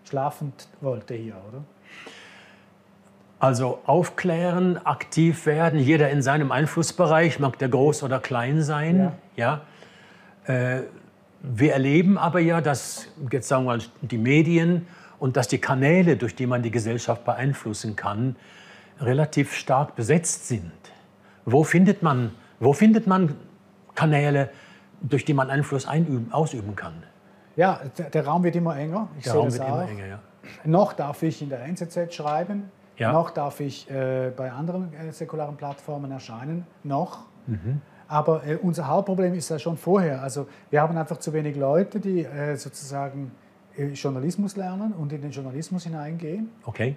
schlafend 0.05 0.69
wollte 0.79 1.15
hier, 1.15 1.35
oder? 1.49 1.63
Also 3.39 3.79
aufklären, 3.85 4.77
aktiv 4.85 5.45
werden, 5.45 5.79
jeder 5.79 6.09
in 6.09 6.21
seinem 6.21 6.51
Einflussbereich, 6.53 7.39
mag 7.39 7.59
der 7.59 7.67
groß 7.67 8.03
oder 8.03 8.19
klein 8.19 8.61
sein. 8.61 9.11
Ja. 9.35 9.61
Äh, 10.45 10.83
wir 11.53 11.73
erleben 11.73 12.17
aber 12.17 12.39
ja, 12.39 12.61
dass 12.61 13.07
jetzt 13.31 13.47
sagen 13.47 13.65
wir 13.65 13.77
mal 13.77 13.83
die 14.01 14.17
Medien 14.17 14.87
und 15.19 15.37
dass 15.37 15.47
die 15.47 15.59
Kanäle, 15.59 16.17
durch 16.17 16.35
die 16.35 16.45
man 16.47 16.61
die 16.63 16.71
Gesellschaft 16.71 17.23
beeinflussen 17.25 17.95
kann, 17.95 18.35
relativ 18.99 19.53
stark 19.53 19.95
besetzt 19.95 20.47
sind. 20.47 20.71
Wo 21.45 21.63
findet 21.63 22.01
man, 22.03 22.31
wo 22.59 22.73
findet 22.73 23.07
man 23.07 23.35
Kanäle, 23.93 24.49
durch 25.01 25.25
die 25.25 25.33
man 25.33 25.49
Einfluss 25.49 25.85
einüben, 25.87 26.31
ausüben 26.33 26.75
kann? 26.75 27.03
Ja, 27.55 27.79
der, 27.97 28.09
der 28.09 28.25
Raum 28.25 28.43
wird 28.43 28.55
immer 28.55 28.75
enger. 28.77 29.07
Ich 29.17 29.25
Der 29.25 29.33
Raum 29.33 29.51
wird 29.51 29.61
auch. 29.61 29.67
immer 29.81 29.89
enger. 29.89 30.07
Ja. 30.07 30.19
Noch 30.63 30.93
darf 30.93 31.23
ich 31.23 31.41
in 31.41 31.49
der 31.49 31.63
NZZ 31.63 32.13
schreiben, 32.13 32.71
Ja. 32.97 33.11
noch 33.11 33.31
darf 33.31 33.59
ich 33.59 33.89
äh, 33.89 34.31
bei 34.35 34.51
anderen 34.51 34.93
äh, 34.93 35.11
säkularen 35.11 35.55
Plattformen 35.57 36.11
erscheinen, 36.11 36.65
noch. 36.83 37.19
Mhm. 37.47 37.81
Aber 38.07 38.45
äh, 38.45 38.55
unser 38.55 38.87
Hauptproblem 38.87 39.33
ist 39.33 39.49
ja 39.49 39.57
schon 39.59 39.77
vorher. 39.77 40.21
Also 40.21 40.47
wir 40.69 40.81
haben 40.81 40.95
einfach 40.97 41.17
zu 41.17 41.33
wenig 41.33 41.55
Leute, 41.55 41.99
die 41.99 42.23
äh, 42.23 42.55
sozusagen 42.55 43.31
äh, 43.77 43.87
Journalismus 43.87 44.55
lernen 44.55 44.93
und 44.93 45.11
in 45.11 45.21
den 45.21 45.31
Journalismus 45.31 45.83
hineingehen 45.83 46.49
Okay. 46.65 46.95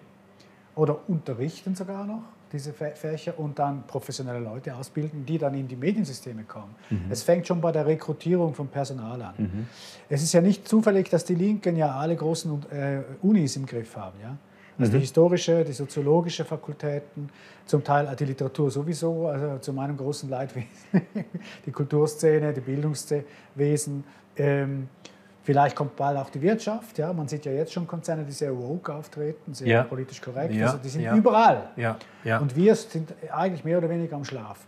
oder 0.77 0.99
unterrichten 1.09 1.75
sogar 1.75 2.05
noch 2.05 2.23
diese 2.53 2.71
Fä- 2.73 2.95
Fächer 2.95 3.39
und 3.39 3.59
dann 3.59 3.83
professionelle 3.87 4.39
Leute 4.39 4.75
ausbilden, 4.75 5.27
die 5.27 5.37
dann 5.37 5.53
in 5.55 5.69
die 5.69 5.77
Mediensysteme 5.77 6.45
kommen. 6.45 6.75
Es 7.11 7.23
fängt 7.23 7.47
schon 7.47 7.61
bei 7.61 7.73
der 7.73 7.85
Rekrutierung 7.85 8.55
von 8.55 8.69
Personal 8.69 9.21
an. 9.21 9.67
Es 10.09 10.23
ist 10.23 10.33
ja 10.33 10.41
nicht 10.41 10.67
zufällig, 10.67 11.11
dass 11.11 11.27
die 11.27 11.35
Linken 11.35 11.77
ja 11.77 11.95
alle 11.95 12.17
großen 12.17 12.63
äh, 12.71 13.01
Unis 13.21 13.57
im 13.57 13.67
Griff 13.67 13.95
haben. 13.97 14.19
Ja? 14.23 14.37
Also 14.79 14.93
die 14.93 14.99
historische, 15.01 15.65
die 15.65 15.73
soziologische 15.73 16.45
Fakultäten, 16.45 17.31
zum 17.67 17.83
Teil 17.83 18.15
die 18.17 18.25
Literatur 18.25 18.71
sowieso, 18.71 19.27
also 19.27 19.59
zu 19.59 19.73
meinem 19.73 19.97
großen 19.97 20.29
Leidwesen, 20.31 20.69
die 21.67 21.73
Kulturszene, 21.73 22.53
die 22.53 22.61
Bildungswesen. 22.61 24.05
Ähm, 24.37 24.89
Vielleicht 25.43 25.75
kommt 25.77 25.97
bald 25.97 26.19
auch 26.19 26.29
die 26.29 26.43
Wirtschaft. 26.43 26.99
Ja? 26.99 27.11
Man 27.11 27.27
sieht 27.27 27.47
ja 27.47 27.53
jetzt 27.53 27.73
schon 27.73 27.87
Konzerne, 27.87 28.23
die 28.23 28.33
sehr 28.33 28.55
woke 28.55 28.93
auftreten, 28.93 29.55
sehr 29.55 29.67
Ja. 29.67 29.83
politisch 29.83 30.21
korrekt. 30.21 30.53
Ja, 30.53 30.67
Also 30.67 30.77
die 30.77 30.91
sind 30.91 31.01
ja. 31.01 31.17
überall. 31.17 31.71
Und 32.39 32.55
wir 32.55 32.75
sind 32.75 33.15
eigentlich 33.33 33.65
mehr 33.65 33.79
oder 33.79 33.89
weniger 33.89 34.17
am 34.17 34.27
Schlafen. 34.27 34.67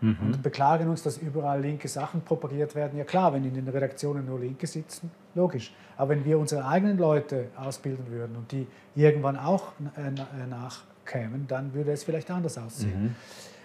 Mhm. 0.00 0.16
Und 0.20 0.42
beklagen 0.42 0.88
uns, 0.88 1.02
dass 1.02 1.18
überall 1.18 1.60
linke 1.60 1.88
Sachen 1.88 2.20
propagiert 2.20 2.74
werden. 2.74 2.96
Ja 2.98 3.04
klar, 3.04 3.32
wenn 3.32 3.44
in 3.44 3.54
den 3.54 3.68
Redaktionen 3.68 4.26
nur 4.26 4.38
Linke 4.38 4.66
sitzen, 4.66 5.10
logisch. 5.34 5.74
Aber 5.96 6.10
wenn 6.10 6.24
wir 6.24 6.38
unsere 6.38 6.64
eigenen 6.66 6.96
Leute 6.98 7.46
ausbilden 7.56 8.08
würden 8.10 8.36
und 8.36 8.52
die 8.52 8.66
irgendwann 8.94 9.36
auch 9.36 9.72
äh, 9.96 10.08
äh, 10.08 10.46
nachkämen, 10.48 11.46
dann 11.48 11.74
würde 11.74 11.90
es 11.92 12.04
vielleicht 12.04 12.30
anders 12.30 12.56
aussehen. 12.58 13.02
Mhm. 13.04 13.14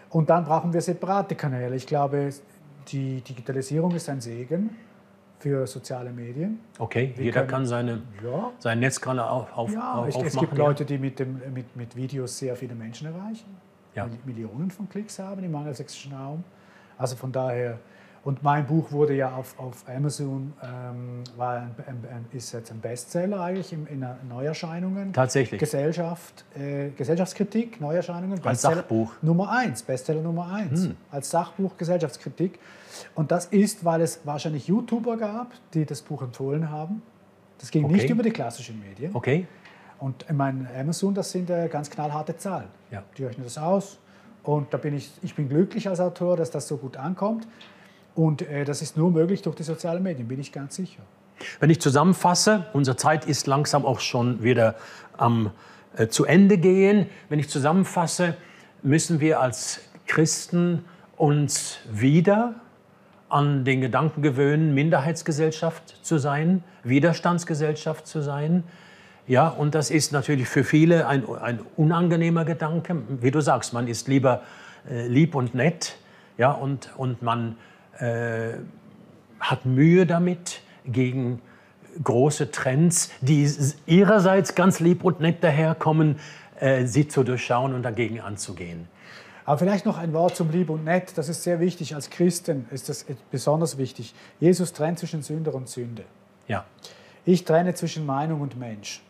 Und 0.09 0.29
dann 0.29 0.43
brauchen 0.45 0.73
wir 0.73 0.81
separate 0.81 1.35
Kanäle. 1.35 1.75
Ich 1.75 1.85
glaube, 1.87 2.29
die 2.87 3.21
Digitalisierung 3.21 3.93
ist 3.95 4.09
ein 4.09 4.21
Segen 4.21 4.71
für 5.39 5.67
soziale 5.67 6.11
Medien. 6.11 6.59
Okay, 6.79 7.13
Wir 7.15 7.25
jeder 7.25 7.39
können- 7.41 7.49
kann 7.49 7.65
seine, 7.65 8.01
Ja, 8.23 8.51
seinen 8.59 8.79
Netzkanal 8.79 9.27
auf, 9.27 9.55
auf, 9.57 9.71
ja 9.73 9.93
auf, 9.95 10.07
es, 10.07 10.15
es 10.15 10.21
aufmachen. 10.21 10.39
gibt 10.47 10.57
Leute, 10.57 10.85
die 10.85 10.97
mit, 10.97 11.19
dem, 11.19 11.41
mit, 11.53 11.75
mit 11.75 11.95
Videos 11.95 12.37
sehr 12.37 12.55
viele 12.55 12.75
Menschen 12.75 13.07
erreichen. 13.07 13.57
Ja. 13.95 14.05
Mil- 14.05 14.19
Millionen 14.25 14.71
von 14.71 14.89
Klicks 14.89 15.19
haben 15.19 15.43
im 15.43 15.55
angelsächsischen 15.55 16.13
Raum. 16.13 16.43
Also 16.97 17.15
von 17.15 17.31
daher, 17.31 17.79
und 18.23 18.41
mein 18.41 18.65
Buch 18.65 18.91
wurde 18.91 19.13
ja 19.15 19.35
auf, 19.35 19.59
auf 19.59 19.83
Amazon, 19.89 20.53
ähm, 20.63 21.23
war 21.35 21.57
ein, 21.57 21.71
ein, 21.87 22.25
ist 22.31 22.53
jetzt 22.53 22.71
ein 22.71 22.79
Bestseller 22.79 23.41
eigentlich 23.41 23.73
in, 23.73 23.85
in 23.87 24.05
Neuerscheinungen. 24.29 25.11
Tatsächlich. 25.11 25.59
Gesellschaft, 25.59 26.45
äh, 26.57 26.89
Gesellschaftskritik, 26.91 27.81
Neuerscheinungen. 27.81 28.39
Als 28.45 28.61
Sachbuch. 28.61 29.11
Nummer 29.21 29.51
eins, 29.51 29.83
Bestseller 29.83 30.21
Nummer 30.21 30.51
eins. 30.53 30.89
Als 31.11 31.29
Sachbuch 31.29 31.75
Gesellschaftskritik. 31.77 32.59
Und 33.15 33.31
das 33.31 33.47
ist, 33.47 33.83
weil 33.83 34.01
es 34.01 34.21
wahrscheinlich 34.23 34.67
YouTuber 34.67 35.17
gab, 35.17 35.51
die 35.73 35.85
das 35.85 36.01
Buch 36.01 36.21
empfohlen 36.21 36.69
haben. 36.69 37.01
Das 37.59 37.71
ging 37.71 37.85
Okay. 37.85 37.93
nicht 37.93 38.09
über 38.09 38.23
die 38.23 38.31
klassischen 38.31 38.79
Medien. 38.79 39.11
Okay, 39.15 39.47
Und 40.03 40.25
ich 40.27 40.35
meine, 40.35 40.67
Amazon, 40.77 41.13
das 41.13 41.31
sind 41.31 41.49
äh, 41.49 41.69
ganz 41.69 41.89
knallharte 41.89 42.35
Zahlen. 42.35 42.67
Ja. 42.91 43.03
Die 43.17 43.23
rechnen 43.23 43.45
das 43.45 43.57
aus. 43.57 43.99
Und 44.43 44.73
da 44.73 44.77
bin 44.77 44.97
ich, 44.97 45.09
ich 45.21 45.33
bin 45.33 45.47
glücklich 45.47 45.87
als 45.87 46.01
Autor, 46.01 46.35
dass 46.35 46.51
das 46.51 46.67
so 46.67 46.75
gut 46.75 46.97
ankommt. 46.97 47.47
Und 48.13 48.41
äh, 48.41 48.65
das 48.65 48.81
ist 48.81 48.97
nur 48.97 49.11
möglich 49.11 49.43
durch 49.43 49.55
die 49.55 49.63
sozialen 49.63 50.03
Medien, 50.03 50.27
bin 50.27 50.41
ich 50.41 50.51
ganz 50.51 50.75
sicher. 50.75 51.03
Wenn 51.61 51.69
ich 51.69 51.79
zusammenfasse, 51.79 52.65
unsere 52.73 52.97
Zeit 52.97 53.23
ist 53.23 53.47
langsam 53.47 53.85
auch 53.85 54.01
schon 54.01 54.43
wieder 54.43 54.75
am 55.15 55.51
äh, 55.95 56.09
zu 56.09 56.25
Ende 56.25 56.57
gehen. 56.57 57.09
Wenn 57.29 57.39
ich 57.39 57.47
zusammenfasse, 57.47 58.35
müssen 58.81 59.21
wir 59.21 59.39
als 59.39 59.79
Christen 60.05 60.83
uns 61.15 61.77
wieder 61.89 62.55
an 63.29 63.63
den 63.63 63.79
Gedanken 63.79 64.21
gewöhnen, 64.21 64.73
Minderheitsgesellschaft 64.73 66.05
zu 66.05 66.17
sein, 66.17 66.61
Widerstandsgesellschaft 66.83 68.05
zu 68.05 68.21
sein. 68.21 68.65
Ja, 69.27 69.47
und 69.47 69.73
das 69.73 69.89
ist 69.89 70.11
natürlich 70.11 70.49
für 70.49 70.63
viele 70.63 71.07
ein, 71.07 71.23
ein 71.41 71.61
unangenehmer 71.77 72.43
Gedanke. 72.43 72.97
Wie 73.21 73.31
du 73.31 73.41
sagst, 73.41 73.73
man 73.73 73.87
ist 73.87 74.07
lieber 74.07 74.41
äh, 74.89 75.07
lieb 75.07 75.35
und 75.35 75.55
nett 75.55 75.97
ja, 76.37 76.51
und, 76.51 76.89
und 76.97 77.21
man 77.21 77.57
äh, 77.99 78.53
hat 79.39 79.65
Mühe 79.65 80.05
damit, 80.05 80.61
gegen 80.85 81.41
große 82.03 82.51
Trends, 82.51 83.11
die 83.21 83.49
ihrerseits 83.85 84.55
ganz 84.55 84.79
lieb 84.79 85.03
und 85.03 85.21
nett 85.21 85.43
daherkommen, 85.43 86.19
äh, 86.59 86.85
sie 86.85 87.07
zu 87.07 87.23
durchschauen 87.23 87.73
und 87.73 87.83
dagegen 87.83 88.19
anzugehen. 88.19 88.87
Aber 89.45 89.57
vielleicht 89.57 89.85
noch 89.85 89.97
ein 89.97 90.13
Wort 90.13 90.35
zum 90.35 90.51
Lieb 90.51 90.69
und 90.69 90.85
Nett. 90.85 91.17
Das 91.17 91.27
ist 91.27 91.43
sehr 91.43 91.59
wichtig. 91.59 91.95
Als 91.95 92.09
Christen 92.09 92.65
ist 92.71 92.87
das 92.87 93.05
besonders 93.29 93.77
wichtig. 93.77 94.13
Jesus 94.39 94.71
trennt 94.71 94.99
zwischen 94.99 95.21
Sünder 95.21 95.53
und 95.53 95.67
Sünde. 95.67 96.05
Ja. 96.47 96.65
Ich 97.25 97.43
trenne 97.43 97.73
zwischen 97.73 98.05
Meinung 98.05 98.39
und 98.39 98.57
Mensch. 98.57 99.01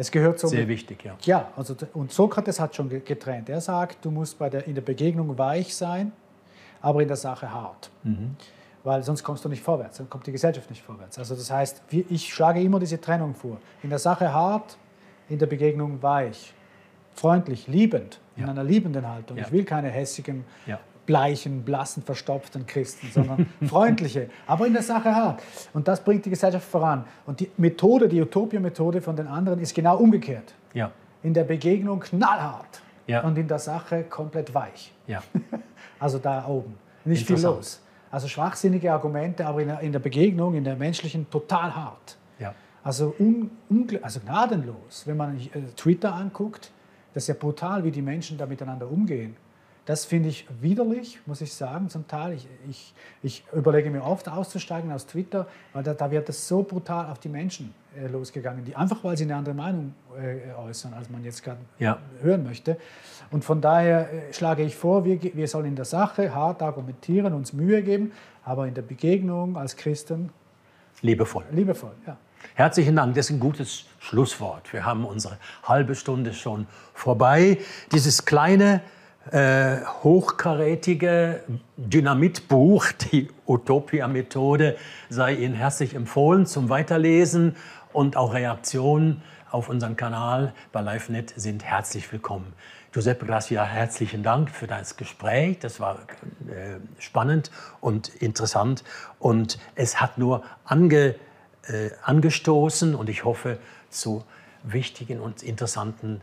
Es 0.00 0.10
gehört 0.10 0.38
so. 0.38 0.48
Sehr 0.48 0.66
wichtig, 0.66 1.04
ja. 1.04 1.14
Ja, 1.22 1.52
also, 1.56 1.76
und 1.92 2.10
Sokrates 2.10 2.58
hat 2.58 2.74
schon 2.74 2.88
getrennt. 2.88 3.50
Er 3.50 3.60
sagt, 3.60 4.02
du 4.02 4.10
musst 4.10 4.38
bei 4.38 4.48
der, 4.48 4.66
in 4.66 4.74
der 4.74 4.80
Begegnung 4.80 5.36
weich 5.36 5.76
sein, 5.76 6.12
aber 6.80 7.02
in 7.02 7.08
der 7.08 7.18
Sache 7.18 7.52
hart. 7.52 7.90
Mhm. 8.02 8.34
Weil 8.82 9.02
sonst 9.02 9.22
kommst 9.22 9.44
du 9.44 9.50
nicht 9.50 9.62
vorwärts, 9.62 9.98
dann 9.98 10.08
kommt 10.08 10.26
die 10.26 10.32
Gesellschaft 10.32 10.70
nicht 10.70 10.82
vorwärts. 10.82 11.18
Also 11.18 11.34
das 11.34 11.50
heißt, 11.50 11.82
ich 11.90 12.32
schlage 12.32 12.62
immer 12.62 12.78
diese 12.78 12.98
Trennung 12.98 13.34
vor. 13.34 13.58
In 13.82 13.90
der 13.90 13.98
Sache 13.98 14.32
hart, 14.32 14.78
in 15.28 15.38
der 15.38 15.46
Begegnung 15.46 16.02
weich 16.02 16.54
freundlich, 17.14 17.66
liebend, 17.66 18.20
ja. 18.36 18.44
in 18.44 18.50
einer 18.50 18.64
liebenden 18.64 19.06
Haltung. 19.06 19.36
Ja. 19.36 19.44
Ich 19.44 19.52
will 19.52 19.64
keine 19.64 19.88
hässigen, 19.88 20.44
ja. 20.66 20.78
Bleichen, 21.06 21.62
blassen, 21.62 22.02
verstopften 22.02 22.66
Christen, 22.66 23.08
sondern 23.12 23.46
freundliche, 23.66 24.30
aber 24.46 24.66
in 24.66 24.72
der 24.72 24.82
Sache 24.82 25.14
hart. 25.14 25.42
Und 25.72 25.88
das 25.88 26.02
bringt 26.02 26.24
die 26.24 26.30
Gesellschaft 26.30 26.68
voran. 26.68 27.04
Und 27.26 27.40
die 27.40 27.50
Methode, 27.56 28.08
die 28.08 28.20
Utopia-Methode 28.20 29.00
von 29.00 29.16
den 29.16 29.26
anderen 29.26 29.60
ist 29.60 29.74
genau 29.74 29.96
umgekehrt. 29.96 30.54
Ja. 30.74 30.92
In 31.22 31.34
der 31.34 31.44
Begegnung 31.44 32.00
knallhart 32.00 32.82
und 33.24 33.36
in 33.36 33.48
der 33.48 33.58
Sache 33.58 34.04
komplett 34.04 34.54
weich. 34.54 34.92
Ja. 35.06 35.22
also 35.98 36.18
da 36.18 36.46
oben. 36.46 36.74
Nicht 37.04 37.26
viel 37.26 37.40
los. 37.40 37.80
Also 38.10 38.28
schwachsinnige 38.28 38.92
Argumente, 38.92 39.46
aber 39.46 39.80
in 39.80 39.92
der, 39.92 39.98
Begegnung, 40.00 40.54
in 40.54 40.64
der 40.64 40.76
menschlichen, 40.76 41.30
total 41.30 41.74
hart. 41.74 42.16
Ja. 42.38 42.54
Also, 42.82 43.14
un, 43.18 43.50
also 44.02 44.20
gnadenlos. 44.20 45.06
Wenn 45.06 45.16
man 45.16 45.36
äh, 45.36 45.60
Twitter 45.76 46.14
anguckt, 46.14 46.72
das 47.14 47.24
ist 47.24 47.28
ja 47.28 47.34
brutal, 47.34 47.84
wie 47.84 47.90
die 47.90 48.02
Menschen 48.02 48.36
da 48.36 48.46
miteinander 48.46 48.90
umgehen. 48.90 49.36
Das 49.86 50.04
finde 50.04 50.28
ich 50.28 50.46
widerlich, 50.60 51.18
muss 51.26 51.40
ich 51.40 51.52
sagen, 51.52 51.88
zum 51.88 52.06
Teil. 52.06 52.34
Ich, 52.34 52.46
ich, 52.68 52.94
ich 53.22 53.44
überlege 53.52 53.90
mir 53.90 54.04
oft 54.04 54.28
auszusteigen 54.28 54.92
aus 54.92 55.06
Twitter, 55.06 55.46
weil 55.72 55.82
da, 55.82 55.94
da 55.94 56.10
wird 56.10 56.28
es 56.28 56.46
so 56.46 56.62
brutal 56.62 57.10
auf 57.10 57.18
die 57.18 57.28
Menschen 57.28 57.74
äh, 57.96 58.06
losgegangen, 58.06 58.64
die 58.64 58.76
einfach, 58.76 59.02
weil 59.02 59.16
sie 59.16 59.24
eine 59.24 59.36
andere 59.36 59.54
Meinung 59.54 59.94
äh, 60.16 60.52
äußern, 60.54 60.94
als 60.94 61.10
man 61.10 61.24
jetzt 61.24 61.42
gerade 61.42 61.60
ja. 61.78 61.98
hören 62.22 62.44
möchte. 62.44 62.76
Und 63.30 63.44
von 63.44 63.60
daher 63.60 64.12
äh, 64.12 64.32
schlage 64.32 64.62
ich 64.62 64.76
vor, 64.76 65.04
wir, 65.04 65.20
wir 65.22 65.48
sollen 65.48 65.66
in 65.66 65.76
der 65.76 65.84
Sache 65.84 66.34
hart 66.34 66.62
argumentieren, 66.62 67.32
uns 67.32 67.52
Mühe 67.52 67.82
geben, 67.82 68.12
aber 68.44 68.68
in 68.68 68.74
der 68.74 68.82
Begegnung 68.82 69.56
als 69.56 69.76
Christen 69.76 70.30
liebevoll. 71.02 71.44
Liebevoll, 71.50 71.92
ja. 72.06 72.16
Herzlichen 72.54 72.96
Dank, 72.96 73.14
das 73.14 73.26
ist 73.26 73.36
ein 73.36 73.40
gutes 73.40 73.84
Schlusswort. 73.98 74.72
Wir 74.72 74.84
haben 74.84 75.04
unsere 75.04 75.38
halbe 75.62 75.94
Stunde 75.94 76.32
schon 76.32 76.66
vorbei. 76.94 77.58
Dieses 77.92 78.24
kleine, 78.24 78.82
äh, 79.32 79.78
hochkarätige 80.02 81.42
Dynamitbuch, 81.76 82.86
die 82.92 83.28
Utopia-Methode, 83.46 84.76
sei 85.08 85.34
Ihnen 85.34 85.54
herzlich 85.54 85.94
empfohlen 85.94 86.46
zum 86.46 86.68
Weiterlesen 86.68 87.56
und 87.92 88.16
auch 88.16 88.34
Reaktionen 88.34 89.22
auf 89.50 89.68
unseren 89.68 89.96
Kanal 89.96 90.52
bei 90.72 90.80
LiveNet 90.80 91.32
sind 91.36 91.64
herzlich 91.64 92.10
willkommen. 92.12 92.52
Giuseppe 92.92 93.24
Gracia, 93.26 93.64
herzlichen 93.64 94.22
Dank 94.22 94.50
für 94.50 94.66
das 94.66 94.96
Gespräch. 94.96 95.58
Das 95.60 95.78
war 95.78 95.98
äh, 96.48 96.78
spannend 96.98 97.52
und 97.80 98.08
interessant 98.08 98.82
und 99.18 99.58
es 99.76 100.00
hat 100.00 100.18
nur 100.18 100.42
ange 100.64 101.14
äh, 101.68 101.90
angestoßen 102.02 102.94
und 102.96 103.08
ich 103.08 103.24
hoffe 103.24 103.58
zu 103.90 104.24
wichtigen 104.64 105.20
und 105.20 105.42
interessanten 105.42 106.20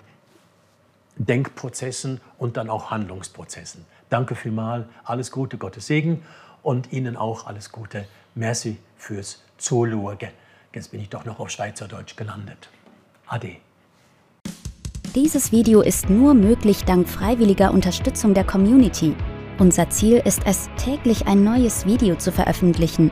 Denkprozessen 1.17 2.21
und 2.37 2.57
dann 2.57 2.69
auch 2.69 2.91
Handlungsprozessen. 2.91 3.85
Danke 4.09 4.35
vielmals, 4.35 4.85
alles 5.03 5.31
Gute, 5.31 5.57
Gottes 5.57 5.87
Segen 5.87 6.23
und 6.63 6.91
Ihnen 6.93 7.17
auch 7.17 7.47
alles 7.47 7.71
Gute. 7.71 8.05
Merci 8.35 8.77
fürs 8.97 9.43
Zuschauen. 9.57 10.17
Jetzt 10.73 10.91
bin 10.91 11.01
ich 11.01 11.09
doch 11.09 11.25
noch 11.25 11.39
auf 11.39 11.49
Schweizerdeutsch 11.49 12.15
gelandet. 12.15 12.69
Ade. 13.27 13.57
Dieses 15.15 15.51
Video 15.51 15.81
ist 15.81 16.09
nur 16.09 16.33
möglich 16.33 16.85
dank 16.85 17.09
freiwilliger 17.09 17.71
Unterstützung 17.71 18.33
der 18.33 18.43
Community. 18.43 19.15
Unser 19.57 19.89
Ziel 19.89 20.21
ist 20.23 20.41
es, 20.45 20.69
täglich 20.77 21.25
ein 21.25 21.43
neues 21.43 21.87
Video 21.87 22.15
zu 22.15 22.31
veröffentlichen. 22.31 23.11